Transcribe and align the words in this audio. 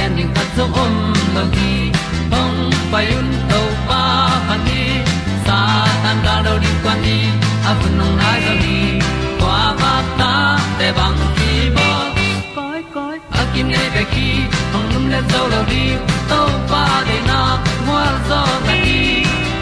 pi 0.00 0.16
zo 0.16 0.26
gen 0.26 0.46
zo 0.56 0.64
om 0.82 0.94
lo 1.34 1.42
gi 1.54 1.92
hong 2.32 2.72
pai 2.92 3.06
un 3.18 3.28
to 3.50 3.60
pa 3.88 4.02
pa 4.48 4.56
ni 4.66 4.82
sa 5.46 5.58
tan 6.02 6.16
da 6.24 6.34
do 6.44 6.54
di 6.62 6.70
kwan 6.82 6.98
ni 7.04 7.18
a 7.68 7.72
bu 7.78 7.88
nong 7.98 8.16
nai 8.20 8.40
zo 8.46 8.54
ni 8.64 8.78
kwa 9.40 9.58
ba 9.80 9.92
ta 10.18 10.32
te 10.78 10.88
bang 10.98 11.20
ki 11.36 11.52
bo 11.76 11.88
koi 12.56 12.80
koi 12.94 13.16
a 13.40 13.42
kim 13.52 13.66
nei 13.74 13.88
be 13.94 14.02
ki 14.14 14.28
hong 14.72 14.88
lum 14.92 15.04
le 15.12 15.20
zo 15.32 15.42
lo 15.52 15.60
di 15.72 15.84
to 16.30 16.40
pa 16.70 16.84
de 17.08 17.18
na 17.28 17.40
mo 17.86 17.98
zo 18.28 18.40
ta 18.66 18.74
ni 18.84 19.00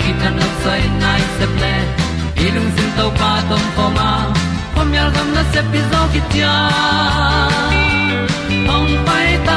ki 0.00 0.10
tan 0.20 0.32
no 0.40 0.48
sai 0.62 0.82
nai 1.02 1.22
se 1.38 1.46
ple 1.54 1.74
ilung 2.44 2.70
sin 2.76 2.90
to 2.98 3.06
pa 3.20 3.32
tom 3.48 3.64
ko 3.76 3.86
ma. 3.96 4.10
Pom 4.74 4.88
yal 4.96 5.10
gam 5.14 5.28
na 5.36 5.42
se 5.52 5.60
pi 5.70 5.80
zo 5.90 6.00
ki 6.12 6.20
tia 6.30 6.54
hong 8.70 8.92
pai 9.06 9.28
ta 9.46 9.56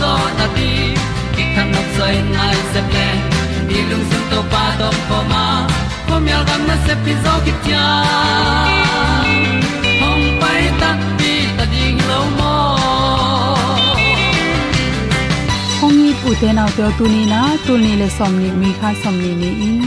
zo 0.00 0.12
na 0.38 0.46
ti 0.56 0.70
ki 1.34 1.44
kan 1.54 1.66
nok 1.74 1.88
sai 1.96 2.14
nai 2.36 2.56
se 2.72 2.80
ple 2.90 3.08
ni 3.68 3.78
lung 3.90 4.04
sun 4.10 4.24
to 4.30 4.40
pa 4.52 4.64
do 4.80 4.88
po 5.08 5.18
ma. 5.32 5.44
Po 6.06 6.14
mi 6.24 6.30
al 6.38 6.44
gam 6.48 6.62
na 6.68 6.76
se 6.86 6.94
pi 7.04 7.12
zo 7.24 7.34
ki 7.44 7.52
tia 7.64 7.86
hong 10.02 10.26
pai 10.42 10.62
ta 10.80 10.90
pi 11.18 11.32
ta 11.56 11.64
ding 11.72 11.98
lo 12.10 12.20
mo 12.38 12.54
hong 15.80 15.96
ni 16.02 16.12
pu 16.20 16.30
te 16.40 16.48
naw 16.58 16.68
te 16.76 16.84
tu 16.98 17.04
ni 17.14 17.22
na 17.32 17.40
tu 17.66 17.74
ni 17.84 17.92
le 18.00 18.08
som 18.18 18.32
ni 18.42 18.48
mi 18.60 18.70
kha 18.80 18.90
som 19.02 19.16
ni 19.22 19.32
ni 19.42 19.50
in. 19.68 19.78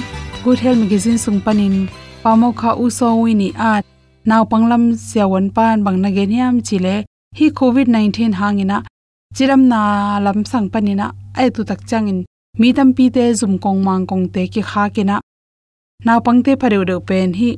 Good 0.44 0.60
health 0.63 0.80
magazine 0.84 1.19
sung 1.25 1.40
panin 1.46 1.75
pamo 2.24 2.50
kha 2.60 2.72
u 2.84 2.86
so 2.98 3.07
wi 3.22 3.31
ni 3.42 3.50
at 3.74 3.84
naw 4.30 4.44
panglam 4.51 4.84
siawan 5.07 5.48
pan 5.56 5.78
bang 5.86 5.98
na 6.04 6.10
ge 6.16 6.25
yam 6.40 6.56
chile 6.68 6.96
hi 7.38 7.46
covid 7.60 7.88
19 7.88 8.40
hangina 8.40 8.78
chiram 9.36 9.62
na 9.72 9.80
lam 10.26 10.40
sang 10.52 10.68
panina 10.74 11.08
ai 11.40 11.50
tu 11.56 11.62
tak 11.70 11.81
changin 11.90 12.20
mi 12.60 12.70
tam 12.78 12.90
pi 12.98 13.06
te 13.16 13.24
zum 13.40 13.54
kong 13.64 13.80
mang 13.88 14.04
kong 14.10 14.26
te 14.34 14.42
ki 14.54 14.62
kha 14.70 14.84
ke 14.96 15.04
na 15.10 15.16
na 16.06 16.14
pang 16.26 16.40
te 16.46 16.52
phare 16.62 16.80
de 16.90 16.96
pen 17.08 17.34
hi 17.40 17.52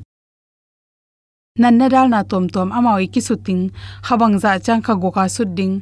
nan 1.61 1.73
na 1.79 1.85
dal 1.93 2.07
na 2.13 2.19
tom 2.31 2.45
tom 2.53 2.67
amawi 2.77 3.05
ki 3.13 3.21
suting 3.27 3.63
khawang 4.05 4.35
za 4.43 4.51
chang 4.65 4.81
kha 4.85 4.93
goka 5.03 5.25
suding 5.35 5.75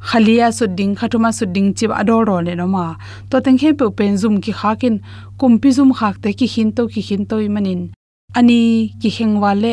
khalia 0.00 0.48
sudding, 0.52 0.96
khatuma 0.96 1.30
sudding 1.32 1.74
chip 1.74 1.90
ador 1.92 2.24
ro 2.24 2.40
le 2.40 2.54
no 2.54 2.66
ma 2.66 2.96
to 3.30 3.36
teng 3.44 3.58
he 3.60 3.72
pe 3.72 3.86
pen 3.98 4.16
zum 4.16 4.40
ki 4.44 4.52
khakin 4.60 4.94
kumpi 5.38 5.70
zum 5.76 5.92
khak 5.98 6.22
te 6.22 6.32
ki 6.32 6.46
hin 6.54 6.72
to 6.72 6.88
ki 6.92 7.00
hin 7.08 7.26
toy 7.30 7.48
manin. 7.48 7.92
Ani 8.38 8.60
ki 9.00 9.10
heng 9.16 9.34
wale 9.42 9.72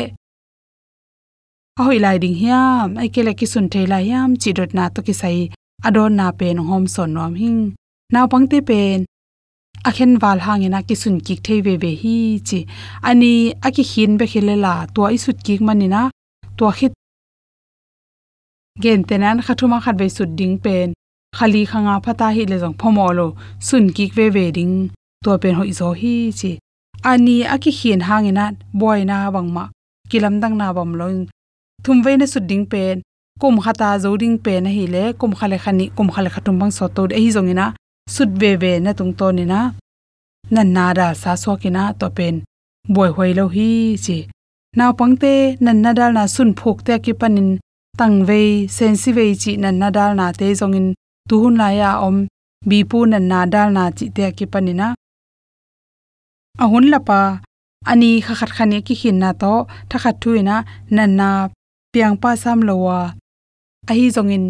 hoi 1.86 1.98
lai 2.04 2.16
ding 2.22 2.38
hiam. 2.40 2.96
Ai 3.00 3.08
kele 3.14 3.32
ki 3.38 3.46
sun 3.52 3.66
thei 3.72 3.86
lai 3.92 4.04
yam 4.10 4.30
chi 4.42 4.50
dot 4.58 4.70
na 4.76 4.84
to 4.94 5.00
ki 5.06 5.14
sai 5.20 5.36
adon 5.86 6.12
na 6.18 6.26
pen 6.38 6.56
hom 6.68 6.84
son 6.94 7.10
nom 7.16 7.34
hing. 7.42 7.60
Naw 8.12 8.26
pangte 8.32 8.58
pen 8.68 8.98
akhen 9.88 10.12
wal 10.22 10.38
hangena 10.46 10.80
ki 10.88 10.94
sun 11.02 11.16
ki 11.26 11.34
thei 11.46 11.60
ve 11.66 11.74
ve 11.82 11.92
hi 12.02 12.16
chi, 12.48 12.58
ani 13.08 13.32
aki 13.66 13.82
hin 13.92 14.12
be 14.18 14.26
khile 14.32 14.54
la 14.64 14.74
to 14.94 15.02
i 15.14 15.16
sut 15.24 15.38
ki 15.46 15.54
manina 15.66 16.02
to 16.58 16.64
khit 16.78 16.92
gen 18.82 19.00
tenan 19.08 19.38
khathuma 19.46 19.78
khat 19.84 19.96
be 20.00 20.06
sut 20.16 20.30
ding 20.38 20.56
pen 20.64 20.88
khali 21.38 21.62
khanga 21.70 21.94
phata 22.04 22.28
hi 22.36 22.42
le 22.50 22.56
jong 22.62 22.76
phomolo 22.80 23.26
sun 23.68 23.84
ki 23.96 24.04
ve 24.16 24.26
ve 24.36 24.44
ding 24.56 24.74
to 25.24 25.30
pen 25.42 25.54
hoi 25.58 25.70
zo 25.80 25.88
hi 26.00 26.14
chi, 26.38 26.52
ani 27.10 27.36
aki 27.54 27.70
hin 27.78 28.00
hangena 28.08 28.44
boy 28.80 29.00
na 29.10 29.16
bangma 29.34 29.64
kilam 30.10 30.34
dang 30.42 30.54
na 30.60 30.66
bam 30.76 30.90
lo 31.00 31.06
thum 31.84 31.96
ve 32.04 32.12
na 32.20 32.26
su 32.32 32.40
ding 32.50 32.66
pen, 32.72 32.96
kum 33.40 33.54
khata 33.64 33.88
zoding 34.02 34.36
pe 34.44 34.52
na 34.64 34.70
hi 34.76 34.84
le 34.94 35.04
kum 35.20 35.32
khale 35.38 35.58
khani, 35.64 35.84
kum 35.96 36.08
khale 36.14 36.30
khatum 36.34 36.54
bang 36.60 36.72
so 36.76 36.84
to 36.96 37.02
ei 37.18 37.28
zong 37.36 37.50
ina, 37.52 37.66
sut 38.14 38.30
ve 38.40 38.50
ve 38.62 38.72
na 38.84 38.90
tung 38.98 39.12
to 39.18 39.26
ni 39.36 39.44
na 39.52 39.60
na 40.54 40.62
na 40.76 40.84
da 40.98 41.06
sa 41.22 41.30
so 41.42 41.52
kina 41.62 41.82
to 42.00 42.06
pen. 42.16 42.34
Boy 42.94 43.10
hoi 43.16 43.32
lo 43.38 43.44
hi 43.54 43.70
chi. 44.04 44.18
Naw 44.78 44.92
pangte 44.98 45.32
nan 45.64 45.78
na 45.84 45.90
dal 45.98 46.12
na 46.16 46.22
sun 46.34 46.50
phuk 46.58 46.78
te 46.86 46.94
ki 47.04 47.12
panin 47.20 47.50
tang 47.98 48.16
ve 48.28 48.40
sensi 48.76 49.10
ve 49.18 49.24
chi 49.42 49.52
nan 49.62 49.76
na 49.80 49.88
dal 49.96 50.12
na 50.18 50.26
te 50.38 50.46
zongin 50.60 50.88
tu 51.28 51.34
hun 51.42 51.54
la 51.60 51.68
ya 51.80 51.90
om 52.06 52.16
bi 52.68 52.78
pu 52.90 52.98
nan 53.12 53.24
na 53.30 53.38
dal 53.54 53.68
na 53.76 53.84
chi 53.96 54.06
te 54.16 54.24
ki 54.36 54.46
panina 54.52 54.88
ahun 56.62 56.86
lapa 56.92 57.20
ani 57.90 58.10
kha 58.24 58.34
khat 58.40 58.50
khani 58.56 58.78
ki 58.86 58.94
hin 59.00 59.16
na 59.22 59.30
to 59.42 59.52
tha 59.90 59.96
khat 60.02 60.16
thuina 60.22 60.56
nan 60.96 61.10
na 61.18 61.28
piang 61.92 62.16
pa 62.22 62.30
sam 62.42 62.58
lowa 62.68 62.98
a 63.90 63.92
hi 63.98 64.06
zongin 64.16 64.44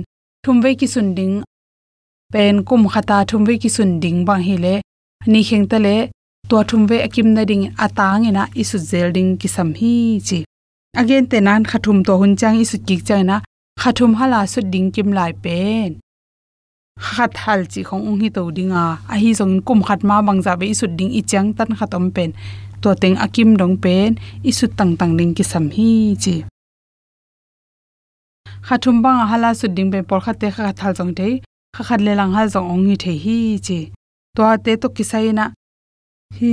thumve 0.44 0.70
ki 0.80 0.86
sunding 0.94 1.34
pen 2.32 2.56
kum 2.68 2.82
khata 2.92 3.18
thumve 3.30 3.54
ki 3.62 3.70
sunding 3.76 4.18
bang 4.28 4.42
hi 4.48 4.54
le 4.64 4.74
ni 5.32 5.40
kheng 5.48 5.66
ta 5.70 5.78
le 5.86 5.96
to 6.48 6.56
thumve 6.70 6.96
akim 7.06 7.28
na 7.36 7.42
ding 7.50 7.64
atang 7.84 8.26
ina 8.28 8.42
isu 8.62 8.78
zel 8.90 9.08
ding 9.16 9.30
ki 9.40 9.48
sam 9.56 9.68
hi 9.80 9.94
chi 10.26 10.38
again 11.00 11.24
te 11.30 11.38
nan 11.46 11.62
khathum 11.70 11.98
to 12.06 12.12
hun 12.20 12.32
chang 12.40 12.56
isu 12.64 12.76
ki 12.86 12.96
chang 13.08 13.24
na 13.30 13.36
khathum 13.82 14.12
hala 14.18 14.40
su 14.52 14.60
ding 14.72 14.88
kim 14.94 15.08
lai 15.18 15.32
pen 15.44 15.88
khat 17.06 17.32
hal 17.42 17.60
chi 17.72 17.80
khong 17.88 18.02
ung 18.08 18.18
hi 18.22 18.28
to 18.36 18.42
dinga 18.56 18.84
a 19.12 19.14
hi 19.22 19.30
zong 19.38 19.54
kum 19.66 19.80
khat 19.86 20.00
ma 20.08 20.16
bang 20.26 20.40
za 20.46 20.52
be 20.60 20.66
isu 20.74 20.86
ding 20.98 21.10
i 21.18 21.22
chang 21.30 21.48
tan 21.56 21.70
khatom 21.78 22.04
pen 22.14 22.30
to 22.82 22.90
teng 23.02 23.16
akim 23.24 23.48
dong 23.60 23.74
pen 23.84 24.08
isu 24.50 24.66
tang 24.78 24.92
tang 24.98 25.12
ding 25.18 25.32
ki 25.36 25.44
sam 25.52 25.64
hi 25.76 25.90
chi 26.22 26.36
khathum 28.66 28.96
bang 29.04 29.20
hala 29.30 29.50
su 29.60 29.66
ding 29.76 29.90
be 29.92 29.98
por 30.08 30.20
khate 30.24 30.48
kha 30.54 30.72
thal 30.78 30.92
jong 30.98 31.12
thei 31.18 31.34
kha 31.74 31.82
khat 31.88 32.00
le 32.06 32.12
lang 32.20 32.32
hal 32.36 32.48
jong 32.54 32.68
ong 32.72 32.84
hi 32.88 32.94
thei 33.04 33.16
hi 33.24 33.36
chi 33.66 33.78
to 34.36 34.42
te 34.64 34.72
to 34.82 34.88
kisai 34.96 35.28
na 35.38 35.44
hi 36.38 36.50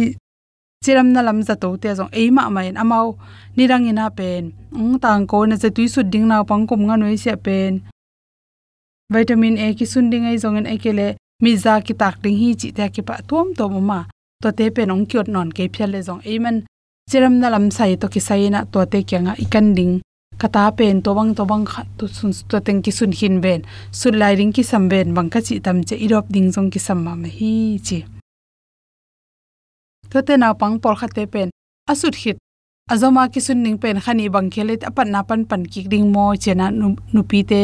chiram 0.86 1.08
na 1.14 1.22
lam 1.28 1.40
za 1.48 1.56
to 1.62 1.68
te 1.82 1.90
jong 1.98 2.12
ei 2.20 2.30
ma 2.36 2.44
ma 2.56 2.62
en 2.70 2.78
amao 2.84 3.08
ni 3.56 3.64
rang 3.72 3.86
ina 3.92 4.06
pen. 4.18 4.44
Ong 4.80 4.96
tang 5.04 5.26
ko 5.32 5.38
na 5.50 5.56
je 5.62 5.70
tui 5.76 5.88
su 5.94 6.02
ding 6.14 6.28
na 6.30 6.44
pang 6.50 6.64
kum 6.70 6.82
nga 6.88 6.96
noi 7.02 7.18
se 7.24 7.34
pen. 7.46 7.74
Vitamin 9.14 9.56
a 9.64 9.68
ki 9.78 9.86
sun 9.92 10.06
ding 10.12 10.26
ai 10.30 10.38
jong 10.44 10.58
en 10.60 10.68
ekele 10.74 11.08
mi 11.44 11.52
za 11.64 11.74
ki 11.86 11.94
tak 12.02 12.16
ding 12.24 12.38
hi 12.42 12.50
chi 12.60 12.68
ta 12.78 12.86
ki 12.96 13.02
pa 13.08 13.16
tom 13.30 13.48
to 13.58 13.66
ma. 13.90 14.00
To 14.42 14.50
te 14.58 14.66
pen 14.76 14.94
ong 14.94 15.06
kyot 15.10 15.28
non 15.36 15.50
ke 15.56 15.64
phel 15.74 15.90
le 15.94 16.00
jong 16.08 16.22
eiman 16.32 16.58
chiram 17.10 17.36
na 17.42 17.48
lam 17.54 17.66
sai 17.78 17.94
to 18.02 18.08
kisai 18.14 18.50
na 18.54 18.60
to 18.72 18.80
te 18.92 19.00
kya 19.10 19.20
nga 19.26 19.34
ikanding 19.44 19.94
kata 20.38 20.72
pen 20.78 21.02
to 21.02 21.14
bang 21.18 21.32
to 21.36 21.44
bang 21.46 21.66
kha 21.66 21.84
to 21.98 22.08
sun 22.08 22.32
to 22.50 22.60
teng 22.60 22.82
ki 22.84 22.92
sun 22.92 23.12
hin 23.12 23.42
ben. 23.42 23.64
Sun 23.92 24.20
lai 24.20 24.34
ring 24.36 24.52
ki 24.52 24.64
sam 24.64 24.90
ben, 24.90 25.14
bang 25.14 25.30
ka 25.30 25.40
chi 25.40 25.60
tam 25.60 25.84
che 25.84 25.96
irop 25.96 26.26
ding 26.30 26.52
jong 26.52 26.70
ki 26.74 26.80
sam 26.80 27.04
ma 27.06 27.16
me 27.16 27.30
hi 27.30 27.80
chi. 27.88 28.00
To 30.12 30.22
te 30.22 30.38
na 30.38 30.54
pang 30.54 30.80
por 30.80 30.96
kha 30.96 31.08
te 31.08 31.26
pen, 31.26 31.50
asut 31.92 32.16
hit. 32.16 32.38
Azoma 32.92 33.32
ki 33.34 33.40
sun 33.40 33.64
ning 33.64 33.78
pen, 33.82 33.98
khani 34.06 34.26
bang 34.32 34.50
khele 34.54 34.76
apan 34.90 35.08
na 35.14 35.24
pan 35.24 35.46
pan 35.50 35.66
ki 35.66 35.88
ding 35.92 36.12
mo 36.14 36.36
chena 36.44 36.70
nu 36.70 37.22
pi 37.30 37.40
te, 37.52 37.62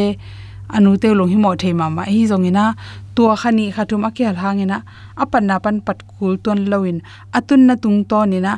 anu 0.75 0.97
te 1.01 1.13
long 1.13 1.29
hi 1.29 1.38
mo 1.44 1.56
thei 1.62 1.74
ma 1.74 1.89
ma. 1.89 2.03
Hi 2.13 2.21
jong 2.31 2.47
ina 2.50 2.75
to 3.15 3.24
khani 3.41 3.65
khatum 3.75 4.07
akyal 4.09 4.35
hangena 4.44 4.77
apan 5.24 5.44
na 5.50 5.59
pan 5.63 5.81
pat 5.85 6.00
kul 6.07 6.38
ton 6.44 6.59
lawin 6.71 7.01
atun 7.38 7.62
na 7.67 7.75
tung 7.83 8.00
to 8.09 8.25
ni 8.31 8.39
na 8.39 8.53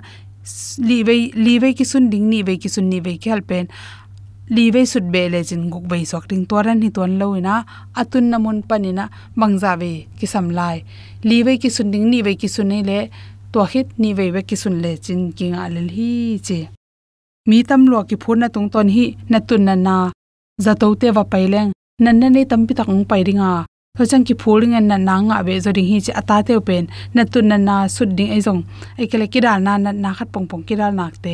li 0.78 1.04
ve 1.08 1.16
li 1.36 1.60
ve 1.60 1.74
ki 1.74 1.86
sun 1.86 2.10
ding, 2.10 2.30
ni 2.30 2.44
ve 2.44 2.58
ki 2.58 2.70
sun, 2.70 2.90
ni 2.90 3.00
ve 3.00 3.18
khel 3.18 3.42
pen 3.42 3.68
li 4.50 4.86
sut 4.86 5.04
be 5.14 5.30
le 5.30 5.40
jin 5.44 5.70
guk 5.70 5.86
be 5.88 6.04
sok 6.06 6.28
ting 6.28 6.46
to 6.46 6.56
ran 6.66 6.82
hi 6.84 6.90
ton 6.90 7.12
loina 7.20 7.64
atun 7.96 8.26
namun 8.32 8.62
panina 8.70 9.10
mangza 9.40 9.72
ve 9.82 10.08
kisam 10.20 10.52
lai. 10.52 10.84
Li 11.24 11.58
ki 11.58 11.70
sun 11.70 11.92
ding, 11.92 12.10
ni 12.12 12.22
ve 12.22 12.36
ki 12.36 12.48
sun 12.48 12.70
le 12.90 13.10
to 13.52 13.64
hit 13.72 13.88
ni 13.98 14.14
ve 14.14 14.32
ve 14.32 14.42
ki 14.44 14.56
sun 14.56 14.82
le 14.84 14.98
chin 14.98 15.32
ki 15.32 15.46
nga 15.54 15.70
le 15.70 15.82
hi 15.98 16.40
che 16.48 16.60
mi 17.48 17.64
tam 17.64 17.82
lo 17.92 18.04
ki 18.04 18.16
phun 18.24 18.40
na 18.40 18.48
tung 18.48 18.70
ton 18.74 18.88
hi, 18.96 19.06
na 19.30 19.40
tun 19.40 19.64
na 19.68 19.76
na. 19.76 20.12
Za 20.64 20.74
to 20.76 20.96
te 20.96 21.08
wa 21.16 21.24
pai 21.24 21.46
leng 21.54 21.72
nan 22.04 22.20
na 22.20 22.28
ne 22.30 22.42
tam 22.46 22.62
pi 22.68 22.74
tak 22.78 22.90
ng 22.90 23.06
pai 23.10 23.24
ringa 23.28 23.66
tho 23.98 24.06
ki 24.28 24.34
phuling 24.42 24.74
an 24.78 24.88
na 25.08 25.16
nga 25.22 25.44
be 25.48 25.56
zo 25.64 25.72
ding 25.78 25.88
hi 25.88 25.98
chi 26.06 26.14
ata 26.20 26.38
te 26.48 26.56
pen. 26.68 26.86
Na 27.16 27.24
tun 27.32 27.48
na 27.50 27.58
na 27.58 27.76
sud 27.96 28.16
ding 28.18 28.32
ai 28.36 28.40
jong 28.46 28.62
ai 29.00 29.06
kele 29.12 29.26
ki 29.34 29.40
dal 29.46 29.60
na 29.66 29.78
na 29.78 30.14
khat 30.18 30.30
pong 30.34 30.48
pong 30.50 30.64
ki 30.68 30.76
dal 30.80 30.94
nak 31.00 31.16
te. 31.26 31.34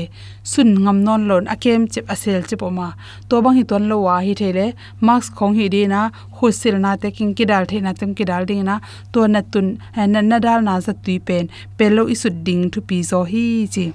Sun 0.52 0.70
ngam 0.84 0.98
non 1.06 1.22
lon 1.30 1.46
akem 1.54 1.82
chep 1.94 2.06
asel 2.14 2.42
chep 2.50 2.62
oma. 2.70 2.88
To 3.30 3.42
bang 3.44 3.56
hi 3.58 3.64
ton 3.70 3.84
lo 3.92 3.98
wa 4.08 4.16
hi 4.26 4.34
thele. 4.42 4.66
Max 5.08 5.30
khong 5.38 5.56
hi 5.60 5.70
di 5.76 5.82
na. 5.94 6.02
Husil 6.38 6.76
na 6.84 6.92
te 7.02 7.12
king 7.18 7.32
ki 7.38 7.46
dal 7.52 7.64
the 7.70 7.80
na 7.86 7.94
tum 8.00 8.12
ki 8.18 8.26
dal 8.32 8.44
ding 8.50 8.66
na. 8.70 8.76
To 9.14 9.20
na 9.34 9.42
tun 9.52 9.68
eh, 9.96 10.08
na 10.14 10.20
na 10.32 10.38
dal 10.46 10.60
na 10.68 10.74
za 10.86 10.94
tui 11.04 11.18
pen. 11.28 11.46
Pelo 11.78 12.04
isud 12.14 12.44
ding 12.48 12.64
thu 12.72 12.80
pi 12.90 12.98
zo 13.12 13.24
hi 13.32 13.46
chi. 13.74 13.86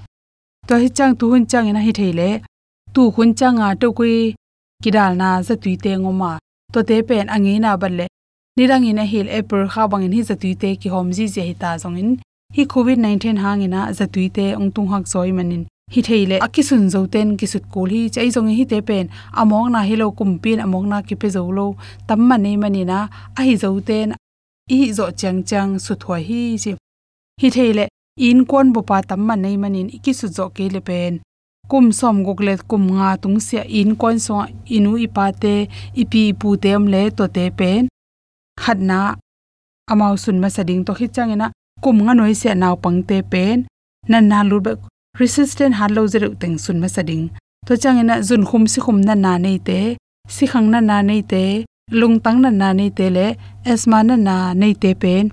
To 0.68 0.80
hi 0.82 0.88
chang 0.96 1.12
tu 1.18 1.30
hun 1.32 1.44
chang 1.50 1.68
na 1.76 1.80
hi 1.86 1.92
thele. 2.00 2.30
Tu 2.94 3.10
hun 3.14 3.36
chang 3.38 3.58
a 3.66 3.76
to 3.80 3.92
kui 3.98 4.16
kidal 4.82 5.12
na 5.20 5.28
za 5.46 5.54
tui 5.62 5.76
te 5.84 5.92
ngoma. 6.02 6.32
To 6.72 6.78
te 6.88 6.96
pen 7.08 7.28
angi 7.36 7.60
na 7.66 7.76
balle 7.84 8.06
nirang 8.56 8.86
in 8.86 8.98
a 9.02 9.04
hil 9.04 9.28
april 9.36 9.68
kha 9.74 9.84
bangin 9.92 10.12
hi 10.16 10.22
za 10.26 10.34
te 10.42 10.70
ki 10.82 10.88
hom 10.94 11.08
ji 11.16 11.24
je 11.34 11.42
hita 11.46 11.70
zong 11.82 11.96
in. 12.02 12.10
Hi 12.56 12.64
covid 12.74 12.98
19 13.04 13.38
hangina 13.44 13.80
za 13.98 14.06
tui 14.06 14.28
te 14.36 14.44
ong 14.58 14.70
tung 14.74 14.90
hak 14.92 15.06
zoi 15.12 15.30
manin 15.38 15.64
hi 15.94 16.02
theile 16.08 16.36
akisun 16.46 16.84
zoten 16.94 17.32
ki 17.38 17.46
sut 17.52 17.64
kul 17.72 17.88
hi 17.94 18.02
chai 18.14 18.28
zong 18.36 18.50
hi 18.58 18.64
te 18.72 18.78
pen. 18.88 19.10
Among 19.42 19.72
na 19.74 19.80
hilo 19.88 20.06
kumpin 20.18 20.62
among 20.66 20.86
na 20.92 21.02
ki 21.08 21.16
pe 21.20 21.28
zo 21.36 21.42
lo. 21.56 21.66
Tam 22.06 22.20
ma 22.28 22.36
manina 22.38 22.98
a 23.38 23.40
hi 23.48 23.54
zoten 23.62 24.14
i 24.76 24.78
zo 24.98 25.06
chang 25.20 25.40
chang 25.50 25.72
su 25.84 25.94
thoi 26.02 26.22
hi 26.28 26.42
ji 26.62 26.76
hi 27.40 27.48
theile 27.56 27.84
in 28.28 28.44
kon 28.50 28.72
bo 28.74 28.80
pa 28.90 29.00
tam 29.08 29.20
ma 29.28 29.34
nei 29.44 29.56
manin 29.62 29.88
ki 30.04 30.12
su 30.20 30.26
zo 30.36 30.46
ke 30.56 30.68
le 30.74 30.80
pen. 30.88 31.18
Kum 31.70 31.86
som 31.98 32.16
goklet 32.26 32.60
kum 32.70 32.84
nga 32.96 33.16
tung 33.22 33.40
sia, 33.46 33.62
in 33.80 33.96
kon 33.96 34.18
so 34.26 34.34
inu 34.76 34.92
ipate 35.06 35.54
ipi 36.02 36.22
pu 36.40 36.48
tem 36.64 36.86
le 36.92 37.02
to 37.18 37.26
te 37.36 37.46
pen 37.58 37.88
khatna 38.62 38.98
amau 39.90 40.14
sun 40.24 40.36
ma 40.42 40.48
sading 40.56 40.82
to 40.86 40.92
khi 40.98 41.06
changena 41.14 41.46
kum 41.82 41.96
nga 42.04 42.12
noi 42.18 42.34
se 42.40 42.48
naw 42.62 42.74
pangte 42.82 43.16
pen. 43.32 43.58
Nan 44.10 44.24
na 44.30 44.38
lu 44.50 44.56
resistant 45.20 45.74
han 45.78 45.90
lo 45.96 46.02
zero 46.12 46.28
teng 46.40 46.56
sun 46.64 46.78
ma 46.82 46.88
sading. 46.94 47.24
To 47.66 47.72
changena 47.82 48.14
zun 48.28 48.42
khum 48.48 48.64
si 48.72 48.78
khum 48.84 48.98
na 49.06 49.14
na 49.24 49.32
nei 49.44 49.58
te, 49.68 49.80
si 50.34 50.44
khang 50.52 50.68
na 50.72 50.78
na 50.88 50.96
nei 51.08 51.22
te, 51.32 51.44
lung 52.00 52.16
tang 52.24 52.38
na 52.44 52.50
na 52.60 52.68
nei 52.78 52.90
te 52.98 53.06
le 53.16 53.26
asma 53.72 53.98
na 54.08 54.16
na 54.26 54.36
nei 54.60 54.74
te 54.82 54.90
pen. 55.02 55.24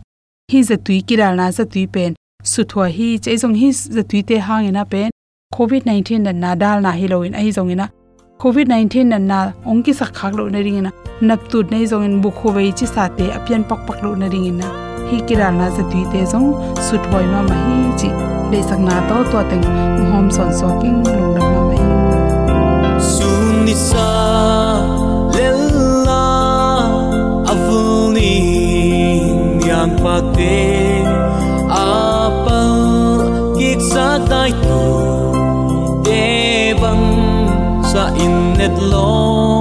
Hi 0.51 0.59
za 0.69 0.75
tui 0.85 0.99
kiral 1.07 1.33
na 1.39 1.45
za 1.57 1.63
tui 1.73 1.85
pen. 1.93 2.11
Su 2.51 2.61
thwa 2.69 2.85
hi 2.97 3.07
cheizong 3.23 3.57
hi 3.61 3.69
za 3.95 4.03
tui 4.09 4.21
te 4.29 4.35
hangena 4.47 4.83
pen. 4.91 5.09
Covid 5.55 5.83
19 5.85 6.23
na 6.25 6.31
na 6.43 6.51
dal 6.61 6.77
na 6.85 6.91
hi 6.99 7.05
loin 7.13 7.33
ai 7.39 7.51
zongina 7.57 7.85
covid 8.41 8.67
19 8.73 9.03
na 9.13 9.17
na 9.31 9.39
ongki 9.71 9.93
sak 9.93 10.11
khak 10.17 10.33
lo 10.37 10.43
na 10.53 10.59
ringina 10.65 10.91
nap 11.27 11.41
tu 11.49 11.57
nei 11.71 11.83
zongin 11.91 12.15
bu 12.23 12.29
khowei 12.37 12.69
chi 12.77 12.85
sa 12.93 13.03
te 13.17 13.25
apian 13.37 13.61
pak 13.69 13.81
pak 13.87 13.97
lo 14.03 14.11
na 14.21 14.27
ringina 14.33 14.69
hi 15.11 15.17
kira 15.27 15.47
na 15.57 15.65
za 15.75 15.83
tui 15.91 16.03
te 16.11 16.21
zong, 16.31 16.47
sut 16.87 17.03
hoi 17.11 17.25
ma 17.33 17.39
ma 17.49 17.55
hi 17.65 17.77
chi. 17.99 18.09
Le 18.51 18.59
sak 18.69 18.79
na 18.87 18.95
to 19.09 19.17
to 19.31 19.39
teng 19.49 19.65
hom 20.11 20.27
son 20.35 20.49
so 20.59 20.67
king 20.81 20.99
lo 21.07 21.25
na 21.35 21.41
ma 21.53 21.61
ma 21.69 22.93
sun 23.13 23.65
ni 23.65 23.75
sa 23.89 24.07
lella 25.35 26.25
avuni 27.53 28.33
yang 29.69 29.93
pa 30.01 30.15
te. 30.35 30.57
Apal 31.81 32.73
kik 33.57 33.79
sa 33.91 34.07
tai 34.31 34.51
sa 37.91 38.07
in 38.23 38.55
net 38.55 38.75
lo 38.91 39.60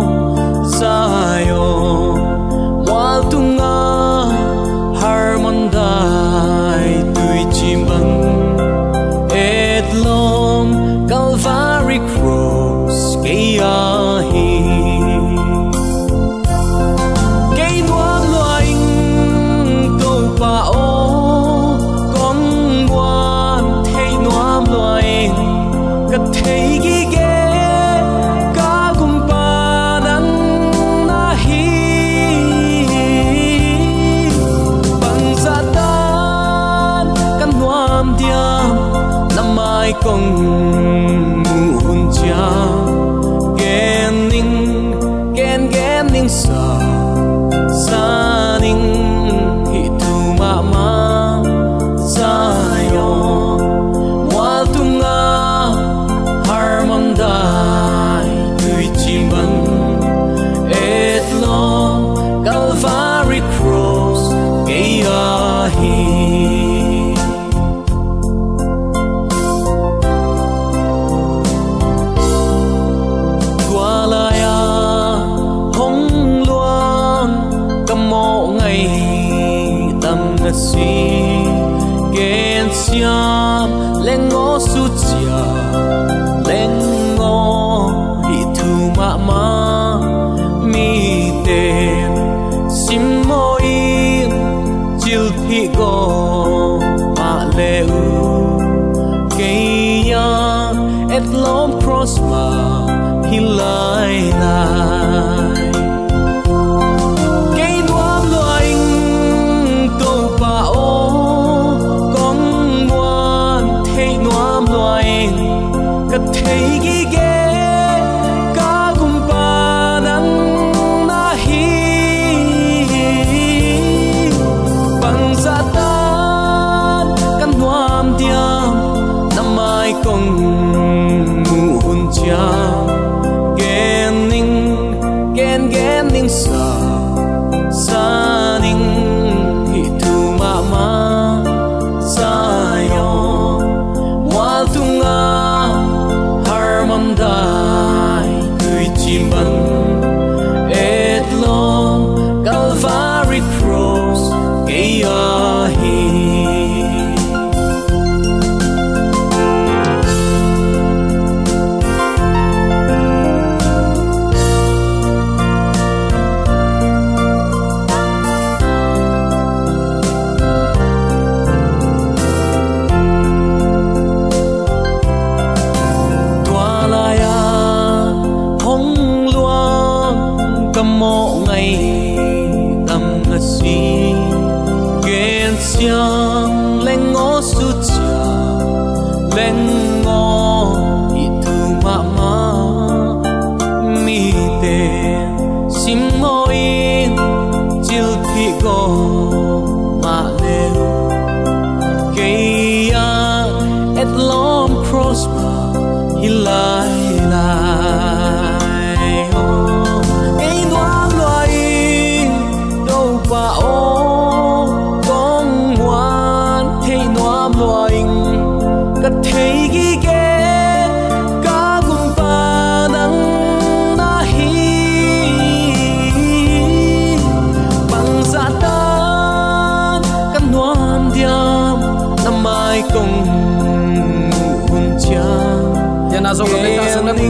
끝에 116.11 116.77
이기게. 116.77 117.40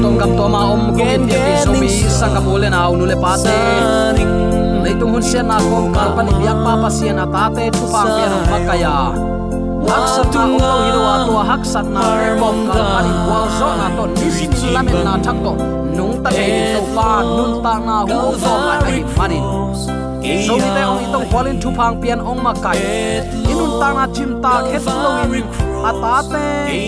Tong 0.02 0.16
kam 0.20 0.30
to 0.36 0.44
ma 0.48 0.60
om 0.72 0.82
ko 0.96 1.04
mi 1.04 1.16
ning 1.28 2.08
sa. 2.08 2.08
sang 2.18 2.32
kam 2.34 2.46
ule 2.52 2.68
na 2.74 2.88
unu 2.92 3.04
le 3.10 3.16
pa 3.22 3.32
te 3.44 3.56
nei 4.82 4.94
tung 5.00 5.12
hun 5.14 5.22
sian 5.30 5.44
na 5.50 5.56
ko 5.68 5.78
kal 5.96 6.08
pa 6.16 6.22
ni 6.26 6.32
biak 6.40 6.58
pa 6.64 6.72
pa 6.82 6.88
sian 6.96 7.16
na 7.20 7.24
ta 7.34 7.42
te 7.56 7.64
tu 7.76 7.84
pa 7.92 8.02
pe 8.14 8.24
na 8.32 8.38
makaya 8.52 8.94
hak 9.90 10.06
sat 10.14 10.32
na 10.34 10.40
ong 10.46 10.56
lo 10.62 10.76
hilo 10.84 11.00
wa 11.06 11.14
to 11.26 11.34
hak 11.50 11.62
sat 11.72 11.86
na 11.96 12.04
bom 12.40 12.58
kal 12.68 12.80
pa 12.92 13.00
ni 13.06 13.12
wal 13.28 13.46
zo 13.58 13.68
na 13.80 13.86
to 13.96 14.04
ni 14.16 14.28
sin 14.36 14.52
lamen 14.74 15.00
na 15.06 15.12
thak 15.26 15.36
to 15.44 15.52
nung 15.96 16.14
ta 16.24 16.30
ke 16.36 16.46
to 16.74 16.82
pa 16.96 17.08
nun 17.36 17.52
ta 17.64 17.74
na 17.88 17.96
hu 18.08 18.32
fo 18.42 18.52
ma 18.66 18.74
ai 18.88 18.98
manin 19.18 19.44
so 20.46 20.54
mi 20.62 20.68
te 20.76 20.82
ong 20.92 21.00
itong 21.04 21.26
kwalin 21.30 21.56
thu 21.62 21.68
phang 21.78 21.94
pian 22.00 22.20
ong 22.30 22.40
makai 22.46 22.80
inun 23.50 23.70
ta 23.80 23.88
na 23.98 24.04
chim 24.14 24.30
ta 24.44 24.52
khet 24.68 24.84
lo 25.04 25.12
in. 25.38 25.46
ata 25.88 26.16
te 26.32 26.44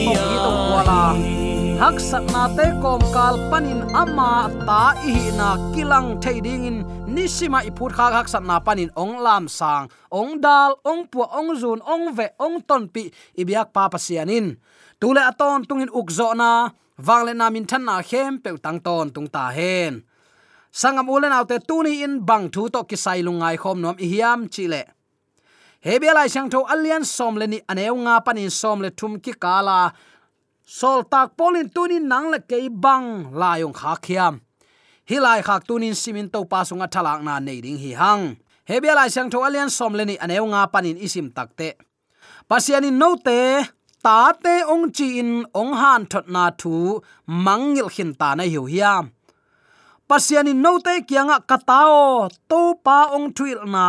ong 0.08 0.28
itong 0.36 0.60
kwala 0.68 1.41
hak 1.82 1.98
sat 1.98 2.22
na 2.30 2.46
te 2.54 2.70
kom 2.78 3.02
kal 3.10 3.34
panin 3.50 3.82
ama 3.90 4.46
ta 4.66 4.94
i 5.02 5.34
na 5.34 5.58
kilang 5.74 6.14
thading 6.22 6.62
in 6.70 6.76
nisima 7.10 7.58
iput 7.66 7.90
khak 7.90 8.14
hak 8.14 8.28
sat 8.30 8.46
na 8.46 8.62
panin 8.62 8.86
ong 8.94 9.18
lam 9.18 9.50
sang, 9.50 9.90
ong 10.06 10.38
dal, 10.38 10.78
ong 10.86 11.10
pu 11.10 11.26
ong 11.26 11.50
zun, 11.58 11.82
ong 11.82 12.14
ve, 12.14 12.30
ong 12.38 12.62
ton 12.62 12.86
pi 12.86 13.10
ibyak 13.34 13.74
pa 13.74 13.90
pasianin 13.90 14.54
tule 15.02 15.22
aton 15.30 15.66
tungin 15.66 15.90
ukzo 15.90 16.28
na 16.38 16.70
wangle 17.02 17.34
na 17.34 17.50
min 17.50 17.66
than 17.66 17.82
na 17.82 17.98
khem 17.98 18.38
pe 18.38 18.54
tang 18.62 18.78
ton 18.78 19.10
tung 19.10 19.26
ta 19.26 19.50
hen. 19.50 20.06
Sangam 20.70 21.10
ulen 21.10 21.34
autte 21.34 21.58
tuni 21.66 22.06
in 22.06 22.22
bang 22.22 22.46
thu 22.54 22.70
to 22.70 22.86
kisai 22.86 23.26
lungai 23.26 23.58
khom 23.58 23.82
nom 23.82 23.98
i 23.98 24.06
hiam 24.12 24.46
chile 24.54 24.86
hebelai 25.82 26.14
lai 26.14 26.28
sang 26.30 26.48
tho 26.52 26.60
alian 26.72 27.04
som 27.04 27.34
le 27.40 27.46
ni 27.52 27.58
aneu 27.70 27.94
nga 28.04 28.14
panin 28.26 28.50
som 28.60 28.78
le 28.84 28.90
thum 28.98 29.12
ki 29.24 29.32
kala 29.44 29.78
sol 30.78 31.04
tak 31.12 31.36
polin 31.36 31.68
tunin 31.68 32.08
nang 32.08 32.32
le 32.32 32.40
ke 32.40 32.56
bang 32.84 33.28
layong 33.40 33.76
kha 33.76 33.92
khiam. 34.04 34.34
Hilai 35.10 35.40
khak 35.46 35.68
tunin 35.68 35.94
simin 36.02 36.28
to 36.32 36.40
pasunga 36.52 36.88
thalak 36.94 37.20
na 37.26 37.34
nei 37.46 37.60
ding 37.64 37.76
hi 37.82 37.92
hang. 38.00 38.24
Hebia 38.68 38.94
lai 38.96 39.08
sang 39.14 39.28
tho 39.32 39.38
alian 39.46 39.68
som 39.76 39.92
le 39.98 40.04
ni 40.08 40.16
aneu 40.24 40.44
nga 40.52 40.62
panin 40.72 40.96
isim 41.06 41.28
takte 41.36 41.68
pasiani 42.48 42.90
no 43.00 43.10
te, 43.26 43.40
ta 44.04 44.32
te 44.44 44.54
ong 44.72 44.86
chi 44.96 45.06
in 45.20 45.32
ong 45.60 45.72
han 45.80 46.02
thot 46.10 46.26
na 46.34 46.44
thu 46.60 46.74
mangil 47.44 47.88
khin 47.94 48.10
ta 48.20 48.28
na 48.38 48.44
hiu 48.52 48.64
hiam. 48.72 49.04
Pasiani 50.08 50.52
no 50.64 50.72
te 50.86 50.94
kianga 51.08 51.36
katao 51.50 52.28
to 52.50 52.60
pa 52.84 52.98
ong 53.16 53.28
thuil 53.36 53.60
na 53.74 53.86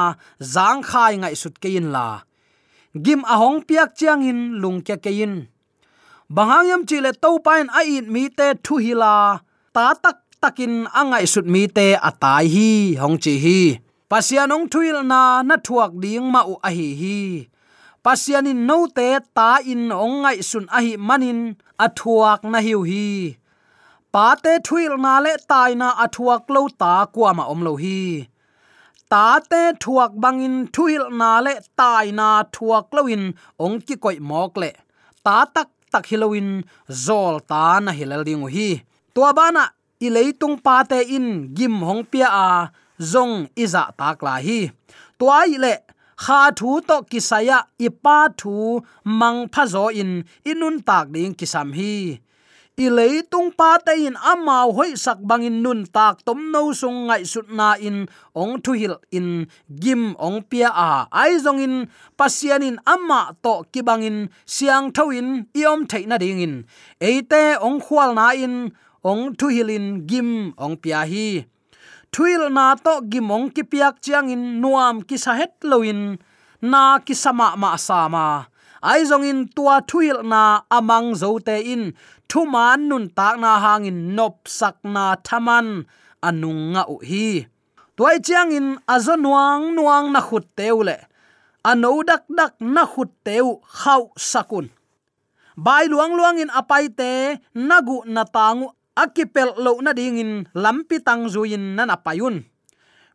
zang 0.53 0.81
khai 0.89 1.13
ngai 1.21 1.35
sut 1.41 1.55
kein 1.63 1.87
la. 1.95 2.07
Gim 3.03 3.21
ahong 3.33 3.59
piak 3.67 3.89
chiang 3.97 4.21
in 4.29 4.39
lung 4.61 4.79
ke 4.87 4.95
kein 5.05 5.52
bangangyam 6.35 6.81
chile 6.89 7.11
to 7.23 7.29
pain 7.45 7.67
a 7.79 7.81
in 7.95 8.05
mi 8.13 8.23
te 8.37 8.47
thu 8.65 8.75
hila 8.85 9.15
ta 9.75 9.85
tak 10.03 10.17
takin 10.41 10.73
angai 10.99 11.25
sut 11.33 11.45
mi 11.53 11.63
te 11.77 11.87
atai 12.09 12.45
hi, 12.53 12.69
hong 13.01 13.17
chi 13.23 13.33
hi. 13.43 13.59
Pasianong 14.11 14.65
thuil 14.73 14.97
na 15.11 15.21
na 15.49 15.55
thuak 15.65 15.91
ding 16.03 16.27
ma 16.33 16.41
u 16.51 16.53
a 16.67 16.69
hi 16.77 16.89
hi. 17.01 17.19
Pasianin 18.05 18.59
no 18.69 18.77
te 18.97 19.07
ta 19.37 19.49
in 19.71 19.83
ong 20.03 20.15
ngai 20.23 20.37
sun 20.49 20.65
a 20.77 20.79
hi 20.85 20.93
manin 21.07 21.39
athuak 21.85 22.41
na 22.51 22.59
hiu 22.65 22.81
hi. 22.89 23.07
Pa 24.13 24.25
te 24.43 24.53
thuil 24.67 24.93
na 25.05 25.13
le 25.25 25.33
tai 25.51 25.71
na 25.81 25.89
athuak 26.03 26.43
lo 26.55 26.61
ta 26.81 26.93
kwa 27.13 27.29
ma 27.37 27.43
om 27.53 27.61
lo 27.67 27.73
hi. 27.83 28.01
Ta 29.11 29.25
te 29.51 29.61
thuak 29.83 30.11
bangin 30.23 30.55
thuil 30.75 31.03
na 31.19 31.31
le 31.45 31.53
tai 31.79 32.07
na 32.19 32.27
thuak 32.55 32.85
loin 32.95 33.23
ong 33.63 33.77
ki 33.85 33.95
koi 34.03 34.17
mok 34.29 34.53
le. 34.61 34.71
Ta 35.25 35.37
tak 35.55 35.69
tak 35.93 36.05
hilowin 36.09 36.49
zol 37.05 37.35
ta 37.49 37.63
na 37.85 37.91
hilal 37.97 38.23
ding 38.27 38.45
hi. 38.55 38.69
Tua 39.13 39.29
bana 39.37 39.63
i 40.05 40.07
leitung 40.15 40.57
pa 40.65 40.75
te 40.89 40.99
in 41.17 41.27
gim 41.57 41.75
hong 41.87 42.03
pia 42.11 42.27
a 42.45 42.47
zong 43.11 43.35
iza 43.63 43.83
tak 43.99 44.17
la 44.25 44.35
hi. 44.45 44.59
Tua 45.19 45.37
i 45.53 45.57
le, 45.63 45.75
kha 46.23 46.39
thu 46.59 46.71
to 46.87 46.97
kisaya 47.11 47.59
ipa 47.87 48.17
thu 48.39 48.55
mang 49.19 49.39
pha 49.53 49.63
zo 49.73 49.85
in 50.01 50.11
inun 50.51 50.75
tak 50.87 51.05
ding 51.13 51.33
kisam 51.39 51.69
hi 51.77 51.93
i 52.75 53.21
tung 53.29 53.51
pa 53.53 53.77
te 53.77 53.93
in 54.07 54.15
amao 54.17 54.73
hoi 54.73 54.95
sak 54.97 55.21
bangin 55.21 55.61
nun 55.61 55.85
tak 55.85 56.25
tom 56.25 56.51
no 56.51 56.73
sung 56.73 57.05
ngai 57.07 57.23
sut 57.23 57.45
na 57.49 57.77
in 57.77 58.07
ong 58.33 58.61
thu 58.63 58.73
hil 58.73 58.97
in 59.11 59.45
gim 59.69 60.15
ong 60.17 60.41
pia 60.49 60.69
a. 60.69 61.05
Ai 61.11 61.37
zong 61.37 61.61
in, 61.61 61.85
pasian 62.17 62.63
in 62.63 62.77
amma 62.85 63.37
to 63.43 63.63
kibangin 63.71 64.29
siang 64.45 64.91
thoin 64.91 65.45
iom 65.53 65.85
theina 65.85 66.17
ding 66.17 66.41
in. 66.41 66.65
Eite 66.99 67.61
ong 67.61 67.79
khwal 67.79 68.15
na 68.15 68.33
in 68.33 68.73
ong 69.05 69.35
thu 69.37 69.47
hilin 69.53 70.07
gim 70.09 70.53
ong 70.57 70.75
pia 70.81 71.05
hi. 71.05 71.45
Thuil 72.09 72.49
na 72.49 72.73
to 72.75 73.05
gimong 73.05 73.53
ki 73.53 73.63
piak 73.69 74.01
chiang 74.01 74.33
in 74.33 74.61
nuam 74.61 75.05
ki 75.05 75.17
sa 75.17 75.37
het 75.37 75.61
loin 75.61 76.17
na 76.61 76.97
ki 77.05 77.13
sama 77.13 77.53
ma 77.53 77.77
sama 77.77 78.52
ai 78.91 79.01
zong 79.09 79.23
in 79.31 79.39
tua 79.55 79.75
thuil 79.89 80.19
na 80.31 80.41
amang 80.77 81.15
zo 81.21 81.39
te 81.47 81.55
in. 81.73 81.83
Thu 82.29 82.39
man 82.53 82.79
nun 82.89 83.05
tak 83.17 83.35
na 83.43 83.51
hangin 83.63 83.99
nop 84.17 84.35
sak 84.57 84.75
na 84.93 85.15
thaman. 85.27 85.67
Anung 86.27 86.63
nga 86.73 86.83
u 86.93 86.95
hi. 87.09 87.27
Toy 87.97 88.15
chiang 88.25 88.51
in 88.57 88.67
azo 88.95 89.15
nuang 89.15 89.63
nuang 89.75 90.05
na 90.13 90.19
khut 90.27 90.45
teule 90.57 90.97
ano 91.63 92.03
dak 92.03 92.27
dak 92.27 92.59
na 92.59 92.83
khut 92.83 93.09
teu 93.23 93.63
khau 93.63 94.11
sakun. 94.19 94.67
Bai 95.55 95.87
luang 95.87 96.13
luang 96.17 96.41
in 96.43 96.51
apai 96.51 96.91
te, 96.91 97.39
nagu 97.55 98.03
na 98.05 98.23
tangu 98.27 98.67
akipel 98.97 99.55
lo 99.63 99.79
na 99.79 99.93
ding 99.93 100.19
in 100.19 100.31
lampi 100.63 100.97
tang 100.99 101.31
zuin 101.31 101.79
na 101.79 101.85
na 101.85 101.95
payun. 101.95 102.43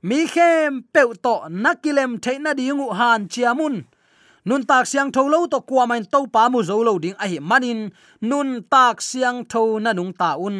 Mi 0.02 0.24
khem 0.32 0.86
peu 0.94 1.12
to 1.24 1.34
nakilem 1.50 2.22
theina 2.22 2.54
dingu 2.54 2.88
han 2.98 3.28
chiamun 3.28 3.84
nun 4.48 4.62
tak 4.64 4.84
siang 4.90 5.12
tho 5.14 5.22
lo 5.32 5.44
to 5.52 5.60
kwa 5.68 5.84
main 5.90 6.04
to 6.12 6.20
pa 6.34 6.48
mu 6.52 6.64
zo 6.68 6.80
lo 6.86 6.96
ding 6.96 7.18
a 7.20 7.26
hi 7.30 7.38
manin. 7.50 7.80
Nun 8.24 8.48
tak 8.72 9.04
siang 9.08 9.44
tho 9.44 9.76
na 9.84 9.92
nung 9.92 10.16
ta 10.20 10.30
un. 10.40 10.58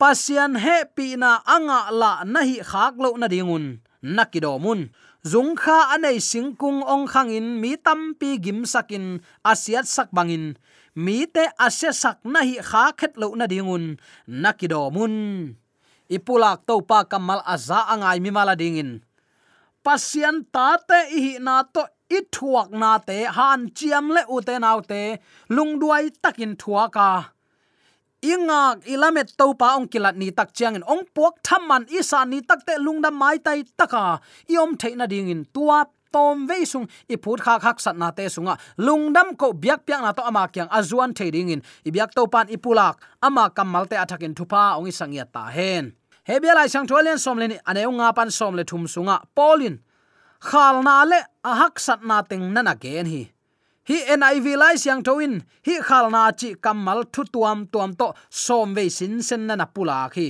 Pasian 0.00 0.52
he 0.64 0.76
pi 0.96 1.16
na 1.22 1.30
anga 1.54 1.80
la 2.00 2.12
na 2.24 2.40
hi 2.48 2.56
khak 2.70 2.94
lo 3.02 3.16
na 3.20 3.26
dingun 3.32 3.64
nakido 4.00 4.56
mun 4.56 4.88
zung 5.20 5.52
kha 5.52 5.92
anei 5.92 6.16
singkung 6.20 6.80
ong 6.80 7.04
khangin 7.04 7.60
mi 7.60 7.76
tam 7.76 8.16
pi 8.16 8.40
gim 8.40 8.64
sakin 8.64 9.20
asiat 9.44 9.84
sak 9.84 10.08
bangin 10.16 10.56
mi 10.96 11.28
te 11.28 11.44
ase 11.60 11.92
sak 11.92 12.24
na 12.24 12.40
hi 12.40 12.56
kha 12.64 12.96
khet 12.96 13.20
lo 13.20 13.36
na 13.36 13.44
dingun 13.44 14.00
nakido 14.24 14.88
mun 14.88 15.14
ipulak 16.08 16.64
to 16.64 16.80
pa 16.80 17.04
kamal 17.04 17.44
aza 17.44 17.84
angai 17.92 18.18
mi 18.24 18.32
mala 18.32 18.56
dingin 18.56 19.04
pasian 19.84 20.48
ta 20.48 20.80
te 20.80 20.98
hi 21.12 21.36
na 21.44 21.60
to 21.68 21.84
i 22.10 22.20
thuak 22.34 22.70
na 22.70 22.98
te, 22.98 23.24
han 23.24 23.68
chiam 23.76 24.10
le 24.14 24.22
u 24.28 24.40
te 24.40 24.58
nau 24.58 24.80
te, 24.80 25.02
lungduai 25.50 26.10
takin 26.22 26.56
thuaka 26.56 27.10
ingak 28.20 28.84
ilamet 28.84 29.32
to 29.32 29.56
pa 29.56 29.80
ong 29.80 29.88
kilat 29.88 30.16
ni 30.16 30.28
tak 30.30 30.52
chiang 30.52 30.76
in 30.76 30.84
ong 30.84 31.08
puak 31.16 31.40
thamman 31.40 31.88
isa 31.88 32.28
ni 32.28 32.44
tak 32.44 32.68
te 32.68 32.76
lungdam 32.76 33.16
mai 33.16 33.40
tai 33.40 33.64
taka. 33.64 34.20
Iom 34.48 34.76
theina 34.76 35.08
ding 35.08 35.32
in 35.32 35.48
tua 35.48 35.88
tom 36.12 36.46
ve 36.46 36.64
sung. 36.64 36.86
I 37.08 37.16
phut 37.16 37.40
kha 37.40 37.58
khak 37.58 37.80
sat 37.80 37.96
na 37.96 38.10
te 38.12 38.28
sunga. 38.28 38.60
Lungdam 38.76 39.36
ko 39.40 39.52
biak 39.52 39.88
piak 39.88 40.04
na 40.04 40.12
to 40.12 40.22
ama 40.22 40.48
kyang. 40.52 40.68
Azuan 40.68 41.16
thading 41.16 41.48
in 41.48 41.62
i 41.84 41.90
biak 41.90 42.12
to 42.12 42.26
pan 42.26 42.46
ipulak. 42.48 43.00
Ama 43.22 43.50
kamal 43.56 43.88
te 43.88 43.96
athakin 43.96 44.34
thupa. 44.34 44.76
Ong 44.76 44.86
i 44.86 44.92
sangia 44.92 45.24
ta 45.24 45.48
hen. 45.48 45.96
Hebelai 46.28 46.68
sang 46.68 46.86
tholen 46.86 47.16
somlen 47.16 47.56
ane 47.66 47.82
nga 47.88 48.12
pan 48.12 48.30
somle 48.30 48.64
thum 48.68 48.84
sunga. 48.84 49.24
Polin 49.34 49.80
khal 50.40 50.76
na 50.86 51.04
le 51.10 51.20
ahak 51.44 51.74
sat 51.86 52.00
na 52.08 52.16
teng 52.30 52.46
nana 52.54 52.74
gen 52.82 53.06
hi. 53.12 53.22
Hi 53.88 53.98
niv 54.22 54.46
lai 54.62 54.76
siang 54.82 55.02
thoin 55.06 55.34
hi 55.66 55.74
khal 55.88 56.06
na 56.14 56.22
chi 56.40 56.48
kamal 56.64 57.00
thu 57.12 57.22
tuam 57.34 57.58
tuam 57.72 57.90
to 58.00 58.06
som 58.44 58.68
ve 58.76 58.84
sin 58.88 59.14
sen 59.28 59.46
na 59.46 59.66
pula 59.74 60.08
khi. 60.14 60.28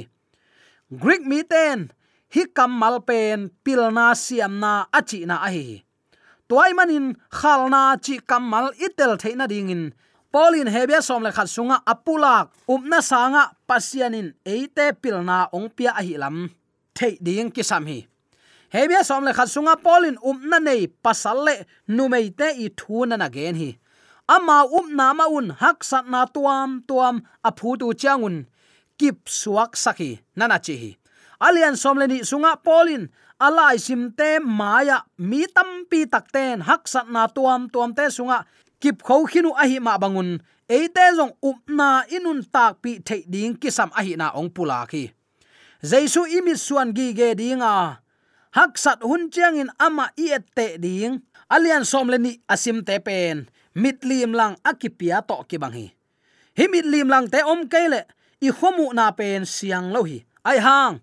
Greek 1.03 1.23
mi 1.31 1.40
ten, 1.53 1.79
hi 2.35 2.42
kamal 2.57 2.96
pen 3.09 3.51
pilna 3.64 4.07
siam 4.25 4.53
na 4.62 4.73
achi 4.99 5.20
na 5.31 5.37
a 5.46 5.49
hi. 5.55 5.66
Toy 6.49 6.70
manin 6.79 7.07
khal 7.38 7.61
na 7.75 7.83
chi 8.05 8.14
kamal 8.31 8.66
itel 8.87 9.12
theina 9.23 9.46
dingin 9.53 9.83
polin 10.33 10.68
hebia 10.75 11.01
som 11.09 11.23
le 11.23 11.31
khat 11.37 11.49
sunga 11.55 11.77
apulak 11.92 12.51
umna 12.75 12.99
sanga 13.11 13.42
pasianin 13.68 14.29
eite 14.55 14.87
pilna 15.03 15.38
ongpia 15.57 15.90
ahilam 16.01 16.37
thei 16.96 17.14
ding 17.27 17.51
ki 17.55 17.62
sam 17.70 17.87
hi 17.90 17.99
hebia 18.72 19.02
som 19.04 19.24
le 19.24 19.33
khasunga 19.33 19.74
polin 19.85 20.16
umna 20.22 20.59
nei 20.62 20.87
pasalle 21.04 21.54
numeite 21.88 22.37
te 22.38 22.48
i 22.64 22.68
thuna 22.78 23.16
na 23.16 23.28
gen 23.28 23.54
hi. 23.54 23.70
Ama 24.28 24.64
umna 24.78 25.14
ma 25.18 25.26
un 25.26 25.50
hak 25.61 25.85
sat 25.85 26.06
na 26.06 26.24
tuam 26.35 26.83
tuam 26.88 27.22
aphu 27.48 27.76
tu 27.80 27.90
changun 27.94 28.46
kip 28.98 29.18
suak 29.26 29.76
saki, 29.76 30.20
nana 30.37 30.59
chi 30.59 30.74
hi. 30.83 30.90
Alian 31.40 31.76
som 31.76 31.98
le 31.98 32.06
ni 32.06 32.18
sunga 32.30 32.52
polin 32.66 33.09
alai 33.40 33.76
sim 33.87 34.12
te 34.18 34.38
maya 34.38 34.98
mi 35.18 35.46
tam 35.54 35.70
pi 35.90 36.04
tak 36.12 36.26
ten 36.35 36.61
hak 36.68 36.83
sat 36.92 37.06
na 37.14 37.26
tuam 37.26 37.68
tuam 37.72 37.90
te 37.98 38.04
sunga. 38.16 38.44
Kip 38.80 39.02
kho 39.02 39.24
khinu 39.30 39.50
ahi 39.62 39.78
ma 39.87 39.98
bangun. 40.02 40.30
Eite 40.70 41.04
zong 41.18 41.35
upna 41.42 41.76
na 41.76 41.88
inun 42.16 42.40
tak 42.54 42.78
pi 42.83 43.00
thei 43.06 43.22
ding 43.33 43.54
kisam 43.61 43.90
ahi 43.98 44.14
na 44.20 44.30
ong 44.38 44.50
pula 44.54 44.87
khi 44.90 45.11
jaisu 45.83 46.28
imi 46.37 46.54
suan 46.56 46.92
gi 46.96 47.06
ge 47.18 47.28
dinga 47.40 47.74
hak 48.50 48.78
sat 48.78 48.98
hun 49.02 49.30
chiang 49.30 49.56
in 49.58 49.70
ama 49.78 50.10
i 50.18 50.34
te 50.56 50.78
ding. 50.78 51.22
Alian 51.50 51.84
som 51.86 52.06
le 52.10 52.18
ni 52.18 52.38
asim 52.46 52.82
te 52.86 52.98
pen. 52.98 53.48
Mit 53.74 54.02
lim 54.04 54.32
lang 54.34 54.54
akipia 54.66 55.22
to 55.26 55.42
ki 55.48 55.56
bang 55.58 55.74
hi. 55.74 55.86
Hi 56.58 56.66
mit 56.66 56.86
lim 56.86 57.08
lang 57.08 57.26
te 57.30 57.42
om 57.42 57.66
kele 57.70 58.06
i 58.42 58.50
khomu 58.50 58.90
na 58.94 59.10
pen 59.10 59.46
siang 59.46 59.90
lo 59.94 60.02
hi. 60.02 60.18
Ai 60.44 60.58
hang. 60.58 61.00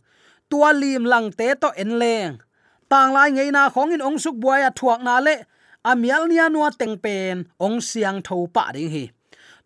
Tua 0.49 0.71
lim 0.71 1.03
lang 1.03 1.31
te 1.31 1.55
to 1.55 1.69
en 1.75 1.99
leng. 1.99 2.39
Tang 2.87 3.11
lai 3.11 3.31
ngei 3.31 3.51
na 3.51 3.67
khong 3.69 3.91
in 3.95 4.01
ong 4.03 4.19
suk 4.19 4.35
buaya 4.39 4.71
thuak 4.71 5.03
na 5.03 5.19
le. 5.19 5.43
Amial 5.87 6.27
nia 6.27 6.49
nuwa 6.51 6.67
teng 6.71 6.99
pen, 6.99 7.47
ong 7.63 7.79
siang 7.79 8.19
tho 8.19 8.47
pa 8.51 8.71
ding 8.75 8.91
hi. 8.91 9.05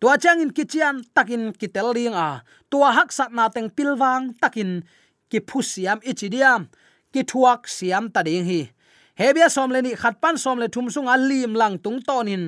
Tua 0.01 0.17
chang 0.17 0.41
in 0.41 0.53
kichian 0.53 1.01
takin 1.13 1.53
kitel 1.53 1.93
ring 1.93 2.13
a. 2.13 2.41
Tua 2.69 2.89
hak 2.93 3.09
sat 3.13 3.29
na 3.33 3.49
teng 3.49 3.69
pilwang 3.69 4.33
takin 4.41 4.81
ki 5.29 5.39
phusiam 5.45 5.97
ichidiam 6.01 6.69
ki 7.13 7.21
thuak 7.29 7.67
siam 7.67 8.09
ta 8.13 8.23
ding 8.23 8.45
hi. 8.45 8.61
Hebia 9.19 9.49
som 9.49 9.69
le 9.71 9.81
ni 9.81 9.91
khat 9.95 10.21
pan 10.21 10.37
som 10.37 10.57
le 10.59 10.67
thum 10.67 10.89
sung 10.89 11.07
a 11.07 11.17
lim 11.17 11.53
lang 11.53 11.77
tung 11.83 11.99
tonin 12.07 12.43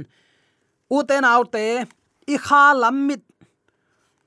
u 0.90 1.04
te 1.10 1.20
nau 1.22 1.44
te, 1.44 1.86
i 2.34 2.36
kha 2.38 2.64
lam 2.82 3.08
mit, 3.08 3.24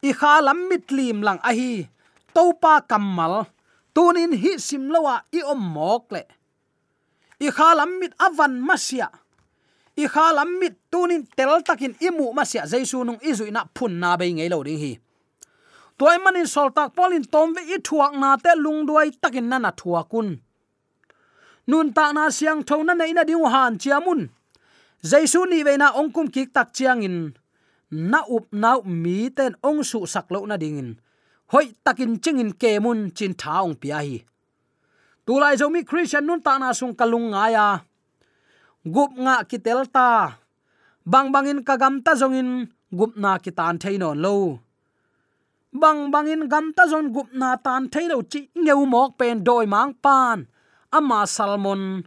i 0.03 0.13
kha 0.13 0.41
lam 0.47 0.69
mit 0.69 0.93
lim 0.93 1.23
lang 1.27 1.41
a 1.43 1.53
hi. 1.59 1.87
To 2.35 2.53
pa 2.63 2.81
kamal 2.91 3.47
tunin 3.95 4.33
hi 4.43 4.59
sim 4.61 4.91
lowa 4.93 5.23
i 5.33 5.41
om 5.53 5.63
mok 5.77 6.13
le. 6.15 6.23
I 7.41 7.49
kha 7.57 7.69
lam 7.79 7.99
mit 8.01 8.13
avan 8.27 8.61
masia. 8.61 9.09
I 9.97 10.05
kha 10.13 10.27
lam 10.37 10.59
mit 10.61 10.77
tunin 10.93 11.25
tel 11.37 11.63
takin 11.65 11.97
imu 12.01 12.33
masia. 12.37 12.67
Jaisu 12.69 13.05
nung 13.05 13.21
izuina 13.25 13.65
phun 13.77 14.01
na 14.01 14.17
be 14.17 14.29
ngei 14.29 14.51
lo 14.53 14.63
ding 14.63 14.81
hi 14.85 14.93
toy 15.99 16.17
manin 16.25 16.47
sol 16.55 16.69
tak 16.77 16.93
polin 16.97 17.25
tom 17.33 17.49
ve 17.57 17.63
i 17.75 17.77
thuak 17.87 18.13
na 18.21 18.37
te 18.45 18.53
lung 18.65 18.81
duai 18.89 19.11
takin 19.23 19.49
na 19.51 19.59
na 19.59 19.71
thuakun. 19.81 20.29
Nun 21.71 21.89
ta 21.97 22.13
na 22.17 22.31
siang 22.37 22.63
tho 22.69 22.77
na 22.83 22.95
nei 22.95 23.13
na 23.13 23.23
ding 23.29 23.45
han 23.55 23.75
chiamun. 23.83 24.21
Jaisu 25.11 25.41
ni 25.51 25.59
ve 25.67 25.77
na 25.77 25.89
ongkum 26.01 26.27
kik 26.35 26.49
tak 26.57 26.69
chiang 26.77 27.03
in 27.09 27.19
na 27.91 28.21
up 28.37 28.47
nau 28.53 28.79
mi 29.03 29.31
ten 29.37 29.53
ong 29.69 29.83
su 29.91 29.99
sak 30.13 30.27
lo 30.35 30.47
na 30.47 30.57
ding 30.63 30.79
in 30.83 30.91
hoi 31.53 31.67
takin 31.85 32.13
chingin 32.23 32.51
kemun 32.61 33.15
chin 33.17 33.35
thaung 33.43 33.75
pia 33.81 33.99
hi. 34.07 34.19
Tulai 35.27 35.55
zomi 35.61 35.81
christian 35.89 36.27
nun 36.27 36.41
ta 36.47 36.59
na 36.59 36.71
sung 36.79 36.95
kalung 36.95 37.31
nga 37.33 37.45
ya. 37.55 37.69
Gup 38.95 39.13
nga 39.25 39.35
kitel 39.51 39.81
ta. 39.91 40.39
Bang 41.07 41.31
bangin 41.35 41.63
kagam 41.67 42.03
ta 42.03 42.13
zongin, 42.15 42.71
gup 42.91 43.13
na 43.23 43.39
kitan 43.39 43.79
thainon 43.83 44.19
lo 44.25 44.66
bang 45.81 46.11
bangin 46.13 46.49
gam 46.53 46.73
ta 46.77 46.85
zon 46.91 47.13
gup 47.15 47.29
na 47.41 47.57
tan 47.57 47.89
thailo 47.93 48.23
chi 48.33 48.41
ngeu 48.63 48.83
mok 48.93 49.11
pen 49.19 49.45
doi 49.47 49.67
mang 49.67 49.93
pan. 50.05 50.39
Ama 50.97 51.27
salmon, 51.27 52.03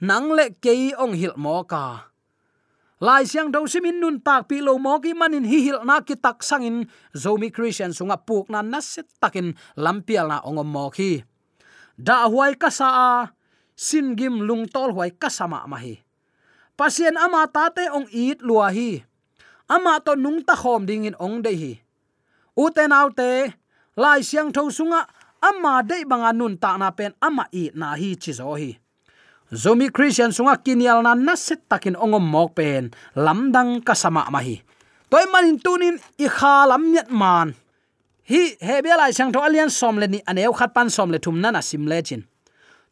nang 0.00 0.28
le 0.36 0.46
ke 0.62 0.92
ong 0.98 1.14
hil 1.14 1.34
mo 1.36 1.62
ka 1.64 2.14
lai 3.04 3.28
siang 3.28 3.52
do 3.52 3.68
simin 3.68 4.00
nun 4.00 4.16
tak 4.16 4.48
pi 4.48 4.64
lo 4.64 4.80
mo 4.80 4.96
ki 4.96 5.12
manin 5.12 5.44
hi 5.44 5.58
hil 5.66 5.84
na 5.84 6.00
ki 6.00 6.16
tak 6.16 6.40
sangin, 6.40 6.88
zomi 7.12 7.52
christian 7.52 7.92
sunga 7.92 8.16
puk 8.16 8.48
na 8.48 8.64
na 8.64 8.80
set 8.80 9.04
takin 9.20 9.52
lampial 9.76 10.30
na 10.32 10.40
ong 10.40 10.64
mo 10.64 10.88
khi 10.88 11.20
da 12.00 12.26
huai 12.26 12.56
ka 12.56 12.72
sa 12.72 12.88
a, 12.90 13.12
sin 13.76 14.16
gim 14.16 14.42
lung 14.42 14.64
tol 14.66 14.90
huai 14.96 15.14
ka 15.14 15.28
sama 15.28 15.62
ma 15.68 15.78
hi. 15.78 16.00
Pasien 16.74 17.14
ama 17.14 17.46
ta 17.46 17.70
te 17.70 17.86
ong 17.86 18.10
it 18.10 18.42
lua 18.42 18.74
hi. 18.74 19.06
Ama 19.70 20.02
to 20.02 20.18
nung 20.18 20.42
ta 20.42 20.58
khom 20.58 20.88
ding 20.88 21.06
in 21.06 21.14
ong 21.22 21.38
de 21.38 21.52
hi 21.54 21.72
u 22.56 22.70
te 22.70 23.52
lai 23.96 24.22
siang 24.22 24.50
tho 24.52 24.70
sunga, 24.70 25.06
amma 25.40 25.82
dei 25.82 26.04
banga 26.04 26.32
nun 26.32 26.56
ta 26.58 26.76
na 26.76 26.90
pen, 26.90 27.12
amma 27.20 27.44
i 27.52 27.70
na 27.74 27.94
hi 27.94 28.16
chi 28.22 28.32
zo 28.32 28.54
hi. 28.54 28.70
Zomi 29.52 29.86
christian 29.92 30.32
sunga 30.32 30.56
kinial 30.64 31.02
na 31.02 31.14
na 31.14 31.34
set 31.36 31.68
takin 31.68 31.96
ongom 31.96 32.26
mok 32.34 32.54
pen 32.58 32.90
lamdang 33.14 33.84
ka 33.86 33.94
sama 33.94 34.26
ma 34.30 34.40
hi. 34.40 34.62
Toy 35.10 35.24
manin 35.32 35.58
tunin 35.62 35.96
i 36.18 36.26
kha 36.28 36.66
lam 36.66 36.90
nyat 36.92 37.10
man. 37.10 37.54
Hi 38.30 38.56
hebia 38.58 38.96
lai 38.96 39.12
siang 39.12 39.30
tho 39.32 39.40
alian 39.46 39.70
som 39.70 39.98
le 40.00 40.06
ni 40.06 40.18
aneu 40.26 40.52
khat 40.58 40.74
pan 40.74 40.90
som 40.90 41.10
le 41.10 41.18
thum 41.18 41.40
na 41.40 41.50
na 41.50 41.60
sim 41.60 41.86
le 41.86 42.02
chin. 42.02 42.22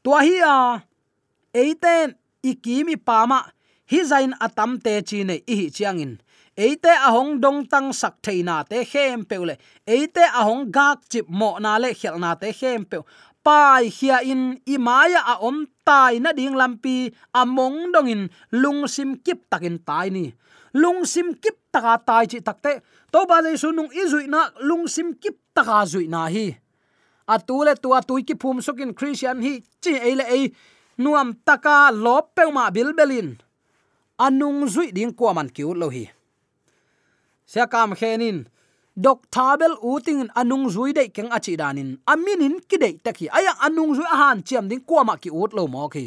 Tua 0.05 0.21
hi 0.23 0.37
a 0.45 0.55
eiten 1.55 2.15
ikimi 2.51 2.97
pama 2.97 3.39
hi 3.91 4.05
zain 4.11 4.33
atam 4.47 4.79
te 4.85 5.03
chi 5.09 5.25
ne 5.25 5.37
i 5.47 5.55
hi 5.61 5.67
chiangin 5.77 6.13
eite 6.57 6.93
ahong 7.09 7.41
dong 7.41 7.65
tang 7.65 7.93
sak 7.93 8.21
theina 8.21 8.65
te 8.69 8.85
khem 8.85 9.25
peule 9.25 9.57
eite 9.87 10.25
ahong 10.41 10.69
gak 10.69 11.09
chip 11.09 11.27
mo 11.29 11.57
na 11.59 11.79
le 11.79 11.95
khelna 11.95 12.37
te 12.41 12.53
khem 12.53 12.85
pe 12.85 12.99
pai 13.43 13.91
hia 13.91 14.23
in 14.23 14.63
imaya 14.67 15.21
a 15.27 15.35
om 15.43 15.67
tai 15.85 16.23
na 16.23 16.31
ding 16.33 16.55
lampi 16.55 17.11
among 17.35 17.91
dongin 17.91 18.31
lungsim 18.55 19.19
kip 19.19 19.51
takin 19.51 19.83
tai 19.83 20.09
ni. 20.15 20.31
Lungsim 20.75 21.35
kip 21.43 21.59
taka 21.75 21.99
tai 22.07 22.25
chi 22.31 22.39
takte 22.39 22.81
to 23.13 23.27
ba 23.27 23.43
le 23.43 23.59
su 23.59 23.75
nung 23.75 23.91
izui 23.91 24.31
na 24.31 24.51
lungsim 24.63 25.19
kip 25.19 25.37
taka 25.55 25.83
zui 25.91 26.07
na 26.09 26.31
hi. 26.31 26.55
Atule 27.27 27.75
tua 27.83 28.01
tui 28.03 28.23
ki 28.23 28.35
phum 28.35 28.63
sokin 28.63 28.95
christian 28.95 29.43
hi, 29.43 29.63
chi 29.83 29.93
ele 29.95 30.25
ei, 30.27 30.51
nuam 30.99 31.35
taka 31.47 31.91
lop 31.93 32.35
pe 32.35 32.47
ma 32.51 32.71
bilbelin 32.71 33.39
anung 34.19 34.67
zui 34.71 34.95
ding 34.95 35.15
kwa 35.15 35.35
man 35.35 35.51
kiu 35.51 35.75
lo 35.75 35.89
hi 35.91 36.07
sia 37.53 37.67
kam 37.73 37.93
khenin. 38.01 38.39
Dok 39.05 39.21
thabel 39.35 39.75
uting 39.93 40.29
anung 40.41 40.67
zui 40.75 40.91
dei 40.99 41.09
keng 41.17 41.31
achi 41.37 41.57
danin. 41.61 41.91
Aminin 42.13 42.55
ki 42.69 42.77
dei 42.83 42.95
takhi 43.05 43.27
aya 43.39 43.53
anung 43.67 43.93
zui 43.97 44.09
han 44.21 44.39
chiam 44.47 44.65
ding 44.71 44.85
kwa 44.89 45.03
ma 45.09 45.15
ki 45.23 45.31
ut 45.43 45.53
lo 45.57 45.65
mo 45.75 45.89
khi 45.95 46.07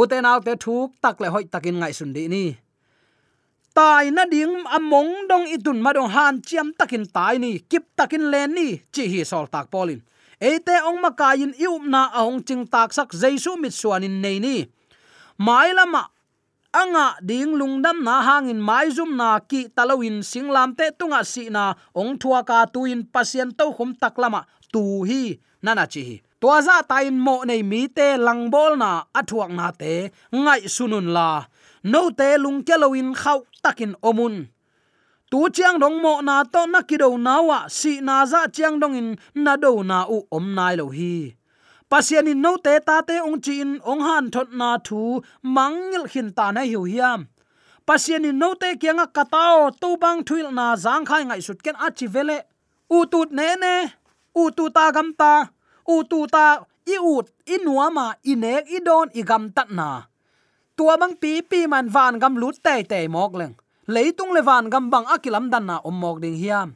uten 0.00 0.26
out 0.30 0.44
te 0.46 0.54
thuk 0.64 0.90
tak 1.02 1.20
le 1.20 1.28
hoi 1.34 1.44
takin 1.52 1.76
ngai 1.80 1.94
sun 1.98 2.12
di 2.16 2.24
ni. 2.34 2.44
Tai 3.76 4.10
na 4.16 4.24
ding 4.34 4.54
among 4.76 5.12
dong 5.30 5.46
itun 5.54 5.78
ma 5.84 5.90
dong 5.96 6.10
han 6.16 6.34
chiam 6.48 6.68
takin 6.78 7.04
tai 7.16 7.36
ni. 7.38 7.52
Kip 7.70 7.84
takin 7.98 8.24
len 8.32 8.54
ni, 8.58 8.68
chi 8.94 9.04
hi 9.12 9.20
sol 9.30 9.46
tak 9.54 9.66
polin. 9.72 10.00
Ate 10.50 10.76
ong 10.88 11.00
makayin 11.04 11.52
iup 11.64 11.82
na 11.92 12.02
ahong 12.18 12.40
ching 12.46 12.64
tak 12.74 12.90
sak 12.96 13.10
jaisu 13.20 13.52
mit 13.58 13.74
suanin 13.80 14.22
nei 14.22 14.38
ni. 14.38 14.56
Mailama 15.46 16.02
anga 16.72 17.16
ding 17.24 17.56
lungdam 17.56 18.04
na 18.04 18.20
hangin 18.22 18.60
mai 18.60 18.90
zum 18.90 19.16
na 19.16 19.40
ki 19.40 19.68
talawin 19.76 20.20
singlam 20.20 20.76
te 20.76 20.90
tunga 20.98 21.24
si 21.24 21.48
na 21.48 21.74
ong 21.96 22.18
thua 22.20 22.44
ka 22.44 22.66
tuin 22.74 23.00
pasien 23.12 23.50
to 23.58 23.72
khum 23.76 23.96
taklama 23.96 24.44
tu 24.72 25.04
hi, 25.08 25.38
nana 25.62 25.86
chi 25.92 26.02
hi. 26.08 26.16
To 26.40 26.48
za 26.66 26.82
tain 26.90 27.16
mo 27.18 27.42
nei 27.48 27.62
mi 27.62 27.88
te 27.88 28.16
langbol 28.26 28.78
na 28.82 28.90
athuak 29.18 29.50
na 29.58 29.66
te 29.80 29.92
ngai 30.32 30.62
sunun 30.74 31.08
la. 31.16 31.30
No 31.92 32.10
te 32.18 32.28
lung 32.42 32.60
kelowin 32.66 33.10
khau 33.20 33.40
takin 33.62 33.94
omun. 34.08 34.34
Tu 35.30 35.38
chiang 35.54 35.78
dong 35.82 35.98
mo 36.04 36.20
na 36.20 36.44
to 36.44 36.66
na 36.72 36.80
ki 36.88 36.96
do 37.02 37.18
na 37.18 37.34
wa 37.48 37.58
si 37.68 38.00
na 38.00 38.24
za 38.30 38.40
chiang 38.54 38.76
dong 38.80 38.96
in 39.00 39.08
na 39.34 39.56
do 39.56 39.82
na 39.82 39.98
u 40.16 40.18
om 40.36 40.46
nai 40.56 40.74
lo 40.76 40.86
hi 40.88 41.37
pasian 41.90 42.28
in 42.32 42.40
no 42.44 42.56
te 42.64 42.74
ta 42.88 42.96
te 43.08 43.16
ong 43.28 43.40
chin 43.44 43.70
ong 43.90 44.02
han 44.08 44.30
thot 44.34 44.48
na 44.60 44.70
thu 44.86 45.00
mangil 45.56 46.04
hin 46.12 46.28
ta 46.36 46.46
na 46.52 46.62
hiu 46.70 46.82
hiam. 46.92 47.20
Pasian 47.86 48.28
in 48.28 48.38
no 48.38 48.54
te 48.54 48.68
kyanga 48.80 49.06
katao 49.16 49.70
to 49.80 49.96
bang 50.02 50.20
thuil 50.28 50.48
na 50.58 50.66
zang 50.84 51.04
khai 51.08 51.22
ngai 51.24 51.40
sut 51.46 51.62
ken 51.64 51.76
achi 51.86 52.06
vele. 52.14 52.38
U 52.96 52.98
tut 53.12 53.30
ne 53.38 53.48
ne, 53.62 53.74
u 54.40 54.50
tu 54.56 54.64
ta 54.76 54.84
gam 54.96 55.08
ta, 55.20 55.32
u 55.94 55.96
tu 56.10 56.26
ta 56.34 56.46
i 56.94 56.96
ut, 57.14 57.26
i 57.54 57.56
nuama 57.64 58.06
i 58.24 58.34
nek 58.34 58.70
i 58.76 58.78
don, 58.88 59.08
i 59.20 59.22
gam 59.30 59.44
tat 59.56 59.70
na. 59.78 59.88
Tua 60.76 60.94
bang 61.00 61.14
pi 61.22 61.32
pi 61.50 61.66
man 61.66 61.88
van 61.94 62.18
gam 62.22 62.34
lut 62.40 62.56
te 62.64 62.74
te 62.90 63.00
mok 63.14 63.32
leng. 63.40 63.54
Leitung 63.94 64.32
le 64.36 64.42
van 64.48 64.70
gam 64.72 64.90
bang 64.92 65.06
akilam 65.14 65.50
dan 65.52 65.66
na 65.66 65.76
om 65.88 65.96
mok 66.02 66.20
ding 66.22 66.36
hiam 66.42 66.68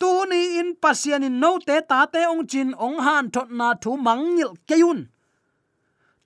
tu 0.00 0.10
ni 0.30 0.40
in 0.60 0.68
pasian 0.82 1.26
in 1.28 1.36
no 1.42 1.50
te 1.68 1.76
ta 1.90 2.00
te 2.12 2.20
ong 2.32 2.44
chin 2.50 2.70
ong 2.86 2.98
han 3.06 3.24
thot 3.34 3.48
na 3.58 3.68
thu 3.82 3.90
mangil 4.06 4.52
keyun 4.68 5.00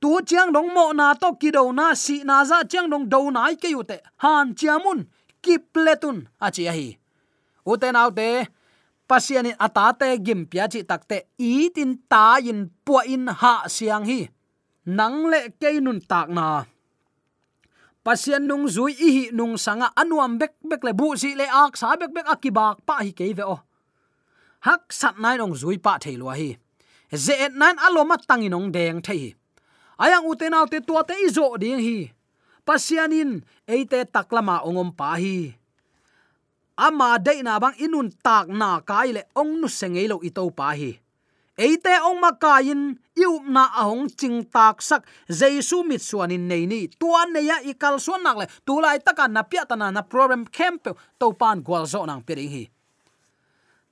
tu 0.05 0.21
chiang 0.29 0.53
dong 0.53 0.69
mo 0.77 0.93
na 0.93 1.17
to 1.17 1.33
ki 1.41 1.49
do 1.57 1.73
na 1.73 1.97
si 1.97 2.21
na 2.29 2.45
za 2.45 2.61
chiang 2.69 2.93
dong 2.93 3.09
do 3.09 3.33
na 3.33 3.49
ke 3.57 3.73
yu 3.73 3.81
te. 3.91 3.97
Han 4.21 4.53
chiamun 4.53 5.09
ki 5.41 5.55
pletun 5.73 6.29
a 6.45 6.53
chi 6.53 6.69
hi. 6.77 6.89
Uten 7.65 7.97
au 7.97 8.11
te, 8.19 8.29
pasian 9.09 9.49
in 9.49 9.57
ata 9.67 9.87
te 10.01 10.09
gim 10.27 10.45
pya 10.51 10.69
chi 10.73 10.81
takte 10.91 11.19
i 11.41 11.73
tin 11.75 11.93
ta 12.13 12.37
in 12.51 12.61
pu 12.85 13.01
in 13.15 13.25
ha 13.41 13.55
siang 13.77 14.05
hi. 14.11 14.21
Nang 14.99 15.19
le 15.33 15.41
ke 15.61 15.69
nun 15.81 16.01
tak 16.11 16.29
na 16.37 16.47
pasian 18.05 18.45
nung 18.45 18.69
zui 18.69 18.93
i 18.93 19.09
hi 19.17 19.25
nung 19.33 19.57
sanga 19.65 19.89
anuam 19.97 20.37
bek 20.41 20.53
bek 20.71 20.83
le 20.87 20.93
bu 20.93 21.17
si 21.17 21.35
le 21.41 21.47
ak, 21.49 21.73
sa 21.81 21.97
bek 21.97 22.13
bek 22.17 22.27
akibak 22.35 22.77
pa 22.87 23.01
hi 23.05 23.13
ke 23.19 23.33
ve 23.39 23.45
o. 23.55 23.57
Hak 24.67 24.93
sat 24.93 25.17
nai 25.23 25.37
nong 25.41 25.57
zui 25.57 25.77
pa 25.81 25.97
thei 26.03 26.17
lo 26.21 26.29
hi. 26.29 26.51
Ze 27.25 27.35
et 27.47 27.55
nan 27.61 27.77
aloma 27.87 28.17
tangi 28.29 28.49
nong 28.53 28.69
deng 28.77 29.01
thei 29.07 29.35
ayang 29.99 30.27
uten 30.27 30.55
te 30.71 30.79
tua 30.81 31.03
te 31.07 31.15
izo 31.27 31.57
ding 31.57 31.81
hi. 31.81 32.11
Pasianin 32.65 33.45
eite 33.69 34.05
taklama 34.09 34.65
ongom 34.65 34.91
pa 34.97 35.15
hi. 35.21 35.55
Ama 36.77 37.19
dei 37.19 37.43
na 37.43 37.61
bang 37.63 37.77
inun 37.79 38.11
tak 38.25 38.49
na 38.49 38.81
kai 38.81 39.13
le 39.13 39.23
ong 39.37 39.61
nu 39.61 39.69
sengei 39.69 40.09
lo 40.09 40.19
ito 40.25 40.43
pa 40.51 40.75
hi 40.75 41.04
eite 41.55 41.95
ong 42.03 42.19
makain, 42.19 42.99
iup 43.15 43.47
na 43.47 43.71
ahong 43.79 44.11
ching 44.11 44.43
tak 44.51 44.83
sak. 44.83 45.07
Jesu 45.31 45.87
mit 45.87 46.03
suanin 46.03 46.51
nei 46.51 46.67
ni. 46.67 46.91
Tuan 46.91 47.33
ne 47.33 47.41
ya 47.47 47.63
ikal 47.63 48.03
suan 48.03 48.23
nak 48.23 48.37
le. 48.43 48.47
Tulai 48.67 48.99
taka 48.99 49.31
na 49.31 49.43
pia 49.47 49.65
tana 49.67 49.91
na 49.91 50.03
problem 50.03 50.45
camp 50.47 50.91
to 50.91 51.27
pan 51.33 51.63
gwal 51.63 51.87
zo 51.87 52.03
nang 52.05 52.23
piring 52.27 52.51
hi. 52.51 52.65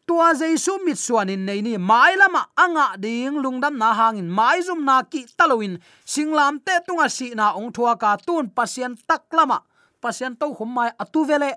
Tua 0.02 0.34
jesu 0.34 0.82
mit 0.82 0.98
suanin 0.98 1.46
nei 1.46 1.62
ni. 1.62 1.78
Mai 1.78 2.18
lama 2.18 2.50
anga 2.58 2.98
ding 2.98 3.38
lungdam 3.38 3.78
na 3.78 3.94
hangin. 3.94 4.26
Mai 4.26 4.60
zum 4.62 4.82
na 4.84 5.02
ki 5.06 5.30
taloin 5.38 5.78
singlam 6.04 6.58
te 6.58 6.74
tunga 6.86 7.06
si 7.08 7.30
na 7.34 7.54
ong 7.54 7.70
thua 7.70 7.94
ka 7.94 8.18
tun. 8.18 8.50
Pasien 8.50 8.98
tak 9.06 9.30
lama. 9.30 9.62
Pasien 10.02 10.34
to 10.34 10.50
hum 10.50 10.74
mai 10.74 10.90
atu 10.98 11.22
vele. 11.22 11.54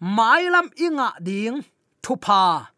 Mai 0.00 0.48
lam 0.52 0.68
inga 0.76 1.16
ding 1.20 1.64
thupa 2.04 2.68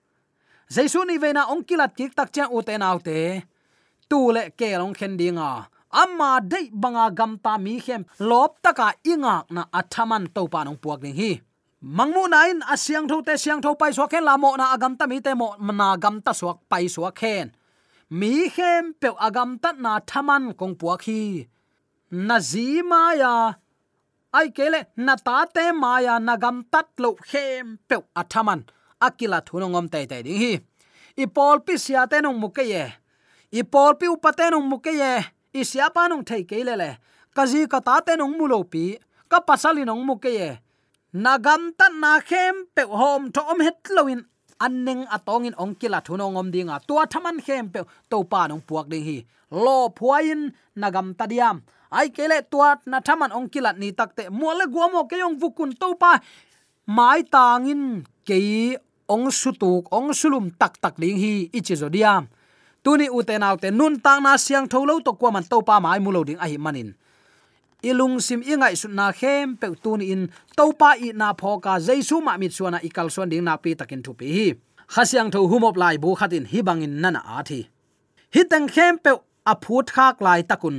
jesu 0.75 1.01
ni 1.05 1.17
veina 1.23 1.43
ong 1.53 1.63
kilat 1.69 1.93
ki 1.99 2.07
tak 2.17 2.29
chen 2.35 2.49
uten 2.57 2.81
nau 2.83 2.99
te 3.07 3.19
tu 4.09 4.19
le 4.35 4.43
ke 4.59 4.69
long 4.81 4.95
khen 4.99 5.15
dinga 5.21 5.51
amma 6.03 6.31
dei 6.53 6.67
banga 6.83 7.07
gam 7.19 7.33
ta 7.45 7.53
mi 7.65 7.75
khem 7.87 8.03
lop 8.31 8.51
taka 8.65 8.89
inga 9.13 9.35
na 9.55 9.63
athaman 9.79 10.25
to 10.35 10.43
pa 10.53 10.61
nong 10.65 10.79
puak 10.83 11.01
ding 11.05 11.17
hi. 11.21 11.33
Mangmu 11.97 12.25
nain 12.35 12.59
asyang 12.73 13.07
tho 13.11 13.17
te 13.27 13.35
syang 13.43 13.61
tho 13.65 13.71
pai 13.81 13.93
so 13.97 14.05
khen 14.13 14.25
la 14.29 14.35
mo 14.43 14.51
na 14.61 14.67
agam 14.75 14.93
ta 14.99 15.05
mi 15.11 15.19
te 15.27 15.33
mo 15.41 15.49
na 15.79 15.89
gam 16.03 16.17
ta 16.25 16.33
suak 16.41 16.59
pai 16.71 16.85
so 16.95 17.03
khen. 17.21 17.47
Mi 18.19 18.33
khem 18.57 18.85
pe 19.01 19.09
agam 19.27 19.51
ta 19.63 19.71
na 19.85 19.93
thaman 20.11 20.45
kong 20.59 20.75
puak 20.81 21.03
hi. 21.07 21.23
Na 22.27 22.37
zi 22.51 22.69
ma 22.91 23.03
ya 23.23 23.35
ai 24.39 24.49
kele 24.57 24.81
na 25.07 25.15
ta 25.27 25.37
te 25.55 25.65
ma 25.83 25.93
ya 26.07 26.15
na 26.27 26.35
gam 26.43 26.57
tat 26.73 26.89
lo 27.03 27.11
khem 27.31 27.65
pe 27.89 27.97
athaman 28.21 28.61
akila 29.07 29.39
thunongom 29.47 29.87
tai 29.93 30.07
tai 30.11 30.23
ding 30.27 30.39
hi. 30.43 30.53
I 31.23 31.27
pol 31.27 31.61
pi 31.67 31.77
sia 31.85 32.07
te 32.11 32.21
nong 32.25 32.39
muke 32.43 32.65
ye. 32.73 32.85
I 33.53 33.63
pol 33.73 33.93
pi 34.01 34.07
upate 34.15 34.51
nong 34.51 34.67
muke 34.71 34.93
ye. 35.03 35.13
I 35.53 35.63
sia 35.71 35.91
pa 35.95 36.09
nong 36.09 36.25
thei 36.29 36.43
ke 36.49 36.65
le 36.65 36.75
le. 36.83 36.91
Kazi 37.37 37.67
ka 37.73 37.81
ta 37.87 38.01
te 38.07 38.17
nong 38.17 38.35
mulo 38.39 38.65
pi. 38.73 38.97
Ka 39.31 39.39
pasali 39.49 39.85
nong 39.85 40.03
muke 40.09 40.31
ye. 40.33 40.51
Nagam 41.13 41.77
ta 41.77 41.87
na 41.93 42.21
khem 42.21 42.73
pe 42.75 42.83
hom 42.89 43.29
to 43.35 43.41
om 43.53 43.61
het 43.61 43.85
loin 43.93 44.25
anneng 44.65 45.05
atongin 45.17 45.53
ongkila 45.63 46.01
thunongom 46.07 46.49
dinga 46.55 46.81
tua 46.89 47.05
thaman 47.13 47.37
khem 47.45 47.69
pe 47.69 47.81
to 48.11 48.25
pa 48.25 48.49
nong 48.49 48.65
puak 48.65 48.89
ding 48.89 49.05
hi. 49.05 49.19
Lo 49.53 49.93
phuain 49.93 50.57
nagam 50.81 51.13
ta 51.19 51.29
diam. 51.29 51.61
Ai 51.93 52.09
kele 52.09 52.41
tuat 52.49 52.89
na 52.89 53.05
thaman 53.05 53.37
ongkila 53.37 53.77
ni 53.77 53.93
takte 53.93 54.33
mole 54.33 54.65
guamo 54.73 55.05
ke 55.11 55.21
yong 55.21 55.37
vukun 55.37 55.77
to 55.77 55.93
pa. 56.01 56.17
Mai 56.89 57.21
tangin 57.29 58.09
ke 58.25 58.37
ong 59.13 59.29
sutuk 59.41 59.85
ong 59.93 60.09
sulum 60.21 60.47
tak 60.61 60.81
tak 60.83 60.95
ding 61.03 61.19
hi 61.23 61.35
ichi 61.59 61.75
zodiam 61.77 62.25
tuni 62.85 63.07
uten 63.19 63.45
autte 63.49 63.69
nun 63.71 63.95
tang 64.05 64.21
na 64.25 64.33
siang 64.45 64.67
tholo 64.73 64.95
to 65.05 65.13
kwa 65.21 65.31
man 65.35 65.45
to 65.51 65.59
pa 65.69 65.77
mai 65.85 66.01
mulo 66.05 66.21
ding 66.29 66.41
ahi 66.45 66.57
manin. 66.65 66.91
Ilung 67.83 68.17
sim 68.27 68.41
ingai 68.53 68.75
su 68.81 68.89
na 68.89 69.07
khem 69.19 69.57
pe 69.61 69.67
tun 69.83 70.01
in 70.13 70.23
topa 70.57 70.91
i 71.07 71.09
na 71.21 71.29
pho 71.41 71.59
ka 71.65 71.75
jaisu 71.87 72.17
ma 72.27 72.33
mit 72.41 72.53
suana 72.57 72.79
ikal 72.89 73.09
suan 73.15 73.29
ding 73.33 73.45
na 73.45 73.55
pi 73.63 73.71
takin 73.81 74.03
thu 74.05 74.13
pi 74.19 74.27
hi. 74.37 74.47
Khasyang 74.93 75.31
tho 75.35 75.41
humop 75.51 75.77
lai 75.83 75.97
bu 76.03 76.15
khatin 76.19 76.45
hi 76.53 76.59
bangin 76.67 76.95
nana 77.03 77.21
a 77.37 77.39
thi. 77.49 77.61
Hi 78.35 78.43
tang 78.51 78.67
khem 78.75 78.95
pe 79.05 79.13
a 79.53 79.55
phut 79.63 79.87
khak 79.97 80.17
lai 80.27 80.41
takun. 80.51 80.77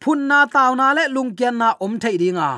Phun 0.00 0.20
na 0.30 0.38
taw 0.54 0.70
na 0.80 0.86
le 0.96 1.04
lung 1.14 1.32
kian 1.38 1.54
na 1.62 1.68
om 1.84 1.92
thei 2.02 2.16
dinga 2.22 2.50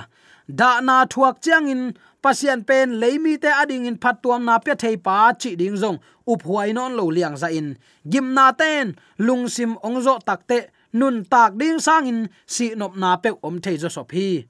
da 0.60 0.80
na 0.80 0.96
thuak 1.12 1.36
chiang 1.42 1.66
in 1.68 1.82
pasian 2.26 2.66
pen 2.66 2.98
leimi 2.98 3.38
te 3.38 3.46
ading 3.62 3.86
in 3.86 3.98
phat 4.02 4.16
tuam 4.22 4.42
na 4.42 4.58
pe 4.58 4.74
thei 4.82 4.96
pa, 5.06 5.30
chi 5.40 5.50
ding 5.60 5.78
zong, 5.82 5.98
up 6.32 6.42
huai 6.42 6.74
non 6.74 6.98
lo 6.98 7.06
liang 7.16 7.36
za 7.42 7.48
in, 7.58 7.68
gim 8.10 8.34
na 8.34 8.50
ten, 8.60 8.98
lung 9.26 9.46
sim 9.54 9.78
ong 9.86 9.98
zo 10.02 10.18
takte 10.28 10.58
nun 10.98 11.22
tak 11.32 11.54
ding 11.60 11.78
sang 11.86 12.10
in, 12.10 12.20
si 12.54 12.74
nop 12.74 12.98
na 13.02 13.14
pe 13.22 13.30
om 13.46 13.62
thei 13.64 13.76
zo 13.82 13.88
sop 13.96 14.10
hi. 14.16 14.42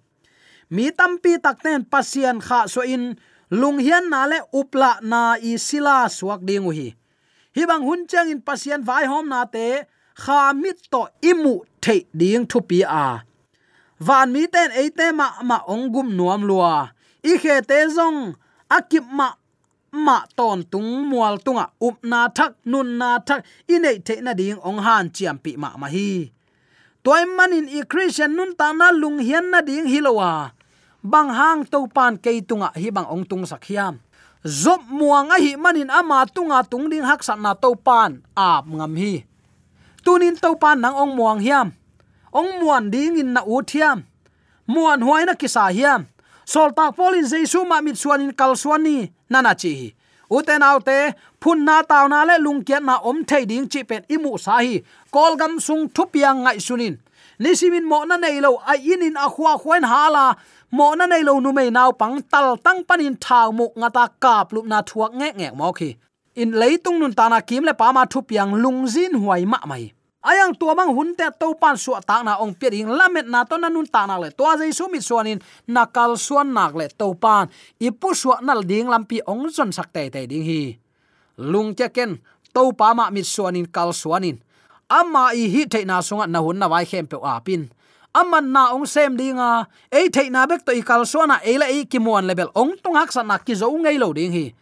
Mi 0.75 0.89
tampi 0.99 1.37
takten 1.45 1.85
pasian 1.93 2.41
kha 2.47 2.65
so 2.73 2.81
in, 2.81 3.05
lung 3.61 3.79
hian 3.85 4.09
na 4.09 4.25
le 4.31 4.39
upla 4.61 4.91
na 5.11 5.21
i 5.51 5.53
sila 5.67 6.09
suak 6.17 6.41
ding 6.49 6.65
hi. 6.73 6.89
Hi 7.57 7.63
bang 7.69 7.85
hun 7.85 8.09
chang 8.11 8.33
in 8.33 8.41
pasian 8.41 8.81
vai 8.89 9.05
hom 9.05 9.29
na 9.29 9.45
te, 9.45 9.85
kha 10.23 10.41
mit 10.63 10.89
to 10.93 11.03
imu 11.31 11.55
thei 11.85 12.01
ding 12.21 12.49
thu 12.51 12.59
pi 12.69 12.81
a. 13.05 13.21
Van 14.07 14.33
mi 14.33 14.49
ten 14.55 14.73
eite 14.81 15.13
ma 15.13 15.29
ma 15.49 15.61
ong 15.69 15.93
gum 15.93 16.09
nuam 16.17 16.41
lua 16.49 16.96
i 17.27 17.35
khe 17.43 17.55
te 17.69 17.79
zong 17.97 18.21
akip 18.77 19.07
ma 19.19 19.29
ma 19.91 20.19
ton 20.39 20.63
tung 20.73 20.91
mual 21.11 21.35
tunga 21.45 21.67
up 21.87 21.97
na 22.11 22.29
thak, 22.37 22.53
nun 22.71 22.99
na 23.01 23.19
thak 23.19 23.41
inei 23.75 23.99
the 24.07 24.15
na 24.21 24.33
ding 24.41 24.59
ong 24.69 24.79
han 24.87 25.11
chiam 25.11 25.37
pi 25.45 25.57
ma 25.63 25.75
ma 25.81 25.89
hi. 25.95 26.31
Toy 27.05 27.23
manin 27.37 27.67
i 27.71 27.81
christian 27.91 28.37
nun 28.37 28.55
ta 28.59 28.73
na 28.73 28.91
lung 28.91 29.19
hian 29.19 29.51
na 29.51 29.61
ding 29.69 29.87
hilowa 29.93 30.53
bang 31.03 31.31
hang 31.39 31.61
to 31.73 31.87
pan 31.97 32.15
ke 32.19 32.31
tunga, 32.49 32.69
hi 32.75 32.91
bang 32.91 33.09
ong 33.15 33.25
tung 33.31 33.45
sakhiam 33.47 33.95
zop 34.47 34.83
muang 34.99 35.31
a 35.35 35.37
hi 35.43 35.59
manin 35.59 35.91
ama 35.91 36.27
tunga 36.35 36.63
tung 36.71 36.87
ding 36.91 37.03
hak 37.03 37.23
san 37.27 37.43
na 37.43 37.55
to 37.55 37.75
pan 37.75 38.23
ap 38.37 38.65
ngam 38.67 38.95
hi. 38.95 39.27
Tunin 40.05 40.39
to 40.39 40.55
pan 40.55 40.79
nang 40.79 40.95
ong 40.95 41.13
muang 41.19 41.43
hiam. 41.43 41.75
Ong 42.31 42.63
muan 42.63 42.91
ding 42.95 43.19
in 43.19 43.35
na 43.35 43.43
u 43.43 43.59
thiam 43.63 44.07
muan 44.71 45.03
huai 45.03 45.27
na 45.27 45.35
kisa 45.35 45.67
hiam 45.75 46.07
sol 46.53 46.71
tak 46.77 46.91
polin 46.97 47.27
jesu 47.33 47.59
ma 47.71 47.81
mit 47.81 47.97
suan 48.03 48.21
in 48.25 48.33
kal 48.41 48.53
suan 48.63 48.83
ni 48.87 48.97
nana 49.31 49.53
chi 49.63 49.73
uten 50.31 50.63
autte 50.63 50.99
phun 51.41 51.65
na 51.65 51.83
taw 51.91 52.05
na 52.13 52.25
le 52.29 52.37
lung 52.45 52.63
kiat 52.67 52.83
na 52.83 52.95
om 53.09 53.19
thei 53.29 53.45
ding 53.51 53.67
chi 53.73 53.81
pen 53.89 54.03
imu 54.15 54.33
sa 54.45 54.59
hi. 54.59 54.83
Kol 55.15 55.33
gam 55.41 55.61
sung 55.67 55.89
thupiang 55.95 56.39
ngai 56.45 56.59
sunin 56.67 56.95
nisimin 57.39 57.85
mo 57.91 57.99
na 58.05 58.17
nei 58.17 58.41
lo 58.45 58.51
ai 58.71 58.79
inin 58.93 59.17
a 59.25 59.27
khwa 59.35 59.53
khwen 59.63 59.85
hala 59.93 60.25
mo 60.77 60.95
na 60.99 61.07
nei 61.07 61.23
lo 61.29 61.41
nu 61.41 61.53
mei 61.53 61.71
naw 61.71 61.91
pang 62.01 62.17
tal 62.33 62.49
tang 62.65 62.81
panin 62.89 63.17
thau 63.25 63.49
muk 63.59 63.73
ngata 63.81 64.05
kap 64.23 64.53
lup 64.55 64.67
na 64.67 64.79
thuak 64.89 65.13
nge 65.19 65.29
nge 65.39 65.49
mo 65.59 65.73
khi. 65.79 65.91
In 66.43 66.51
leitung 66.61 66.99
nun 67.01 67.15
ta 67.19 67.29
na 67.29 67.41
kim 67.49 67.63
le 67.69 67.75
pa 67.81 67.93
ma 67.93 68.03
thupiang 68.13 68.53
lungzin 68.63 69.13
huai 69.23 69.43
ma 69.53 69.59
mai 69.71 69.96
ayang 70.27 70.59
tua 70.59 70.75
mang 70.75 70.91
hunte 70.91 71.23
to 71.39 71.55
pan 71.55 71.79
su 71.79 71.95
ta 72.03 72.27
na 72.27 72.43
ong 72.43 72.59
pe 72.59 72.75
ding 72.75 72.91
lamet 72.91 73.31
na 73.31 73.47
to 73.47 73.55
na 73.55 73.71
nun 73.71 73.87
ta 73.87 74.11
na 74.11 74.19
le. 74.19 74.35
To 74.35 74.45
jai 74.59 74.75
su 74.75 74.91
mi 74.91 74.99
suanin 74.99 75.39
nakal 75.71 76.19
suan 76.19 76.51
nak 76.51 76.75
le 76.75 76.91
to 76.91 77.15
pan. 77.15 77.47
Ipu 77.79 78.11
su 78.11 78.35
nal 78.43 78.67
ding 78.67 78.91
lampi 78.91 79.23
ong 79.23 79.47
zon 79.55 79.71
sak 79.71 79.95
te 79.95 80.11
te 80.11 80.27
ding 80.27 80.43
hi. 80.43 80.75
Lung 81.39 81.77
che 81.77 81.93
ken, 81.93 82.19
to 82.51 82.73
pa 82.73 82.91
ma 82.97 83.13
mi 83.15 83.23
suanin 83.23 83.71
kal 83.71 83.95
suanin 83.95 84.43
amma 84.89 85.35
i 85.35 85.51
hi 85.51 85.67
te 85.67 85.83
na 85.85 85.99
sunga 86.03 86.27
na 86.27 86.41
hun 86.41 86.59
na 86.59 86.69
vai 86.69 86.85
khem 86.87 87.07
pe 87.07 87.17
a 87.23 87.41
pin. 87.41 87.71
Aman 88.15 88.53
na 88.53 88.73
ong 88.73 88.87
sem 88.87 89.17
dinga 89.17 89.67
e 89.93 90.09
the 90.09 90.31
na 90.31 90.47
bek 90.47 90.65
to 90.65 90.73
i 90.73 90.83
kal 90.83 91.03
a 91.03 91.39
e 91.45 91.59
la 91.59 91.67
e 91.67 91.85
ki 91.85 91.99
mon 91.99 92.27
level 92.27 92.51
ong 92.55 92.79
tung 92.83 92.97
hak 92.97 93.13
sa 93.13 93.23
na 93.23 93.39
ki 93.39 93.55
zo 93.55 93.71
ngei 93.71 93.99
lo 93.99 94.13
ding 94.13 94.33
hi. 94.33 94.55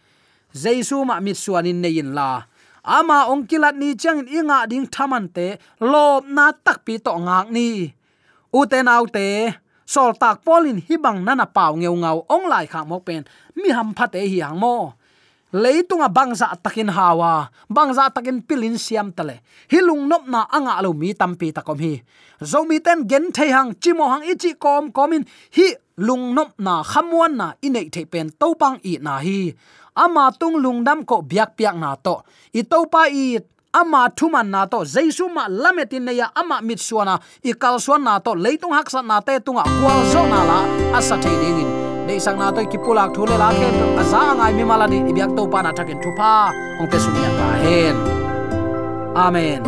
Jaisu 0.55 1.05
ma 1.05 1.21
mi 1.21 1.33
nei 1.73 1.99
in 1.99 2.15
la 2.15 2.43
ama 2.85 3.33
ong 3.33 3.49
kilat 3.49 3.75
ni 3.81 3.97
chang 3.97 4.21
in 4.21 4.45
inga 4.45 4.69
ding 4.69 4.85
thaman 4.85 5.33
te 5.33 5.57
lob 5.81 6.29
na 6.29 6.53
tak 6.53 6.85
pi 6.85 7.01
to 7.01 7.17
ngak 7.17 7.49
ni. 7.49 7.89
U 8.53 8.61
te 8.71 8.79
te, 9.17 9.29
sol 9.89 10.13
tak 10.21 10.45
polin 10.45 10.79
hibang 10.87 11.25
nana 11.25 11.49
pau 11.49 11.73
ngeu 11.77 11.97
ngau 11.97 12.29
ong 12.29 12.47
lai 12.53 12.67
kha 12.69 12.85
mok 12.85 13.03
pen, 13.07 13.25
mi 13.57 13.69
ham 13.73 13.97
phate 13.97 14.21
hi 14.21 14.39
hang 14.45 14.61
mo. 14.61 14.93
Leitunga 15.55 16.11
bangza 16.11 16.51
takin 16.59 16.91
hawa 16.91 17.47
bangza 17.71 18.11
takin 18.11 18.43
pilin 18.43 18.75
siam 18.75 19.15
tale 19.15 19.39
hilung 19.71 20.11
nop 20.11 20.27
na 20.27 20.51
anga 20.51 20.83
lo 20.83 20.91
mi 20.93 21.15
tampi 21.15 21.55
takom 21.55 21.79
hi. 21.79 22.03
Zomi 22.43 22.83
ten 22.83 23.07
gen 23.07 23.31
thei 23.31 23.55
hang 23.55 23.71
chimo 23.79 24.11
hang 24.11 24.27
ichi 24.27 24.59
kom 24.59 24.91
komin 24.91 25.23
hi 25.55 25.67
lung 25.97 26.35
nop 26.35 26.59
na 26.59 26.83
khamwan 26.83 27.33
na 27.39 27.47
inei 27.63 27.87
thei 27.95 28.05
pen 28.05 28.35
topang 28.41 28.77
i 28.83 28.99
na 28.99 29.23
hi 29.23 29.55
ama 29.97 30.31
tung 30.35 30.59
lungdam 30.59 31.07
ko 31.07 31.23
biak 31.23 31.55
piak 31.57 31.79
na 31.79 31.95
to. 31.95 32.23
I 32.55 32.63
to 32.63 32.87
pa 32.91 33.07
i 33.11 33.39
ama 33.73 34.11
thuman 34.11 34.51
na 34.51 34.67
to. 34.67 34.83
Jaisu 34.85 35.31
ma 35.33 35.47
lametin 35.49 36.05
ne 36.05 36.13
ya 36.13 36.31
ama 36.35 36.61
mit 36.63 36.79
suana. 36.79 37.19
I 37.45 37.53
kal 37.55 37.79
suan 37.79 38.05
na 38.05 38.19
to. 38.19 38.35
Leitung 38.35 38.75
hak 38.75 38.91
san 38.91 39.07
na 39.07 39.21
te 39.21 39.39
tunga 39.39 39.63
kwal 39.63 40.01
zo 40.13 40.27
na 40.27 40.41
la. 40.45 40.59
Asa 40.99 41.17
thei 41.17 41.35
ding 41.41 41.61
in. 41.63 42.21
Sang 42.21 42.39
na 42.39 42.51
to 42.51 42.63
ki 42.67 42.79
pulak 42.79 43.15
thule 43.15 43.35
la 43.39 43.51
khe 43.51 43.69
to 43.79 43.87
aza 43.99 44.21
ngai 44.39 44.53
mi 44.55 44.65
mala 44.65 44.87
ni. 44.87 44.99
Biak 45.15 45.35
to 45.37 45.47
pa 45.49 45.63
na 45.63 45.71
thakin 45.73 45.99
thu 46.03 46.11
pa. 46.19 46.51
Ong 46.81 46.91
te 46.91 46.99
sunya 46.99 47.31
ta 47.39 47.47
hen. 47.63 47.97
Amen. 49.15 49.63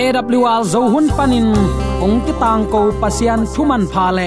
AWR 0.00 0.62
zo 0.64 0.88
hun 0.88 1.06
panin 1.16 1.52
ong 2.00 2.24
ki 2.24 2.32
tang 2.40 2.64
ko 2.72 2.90
pasian 3.02 3.46
thuman 3.52 3.86
pha 3.86 4.10
le 4.10 4.26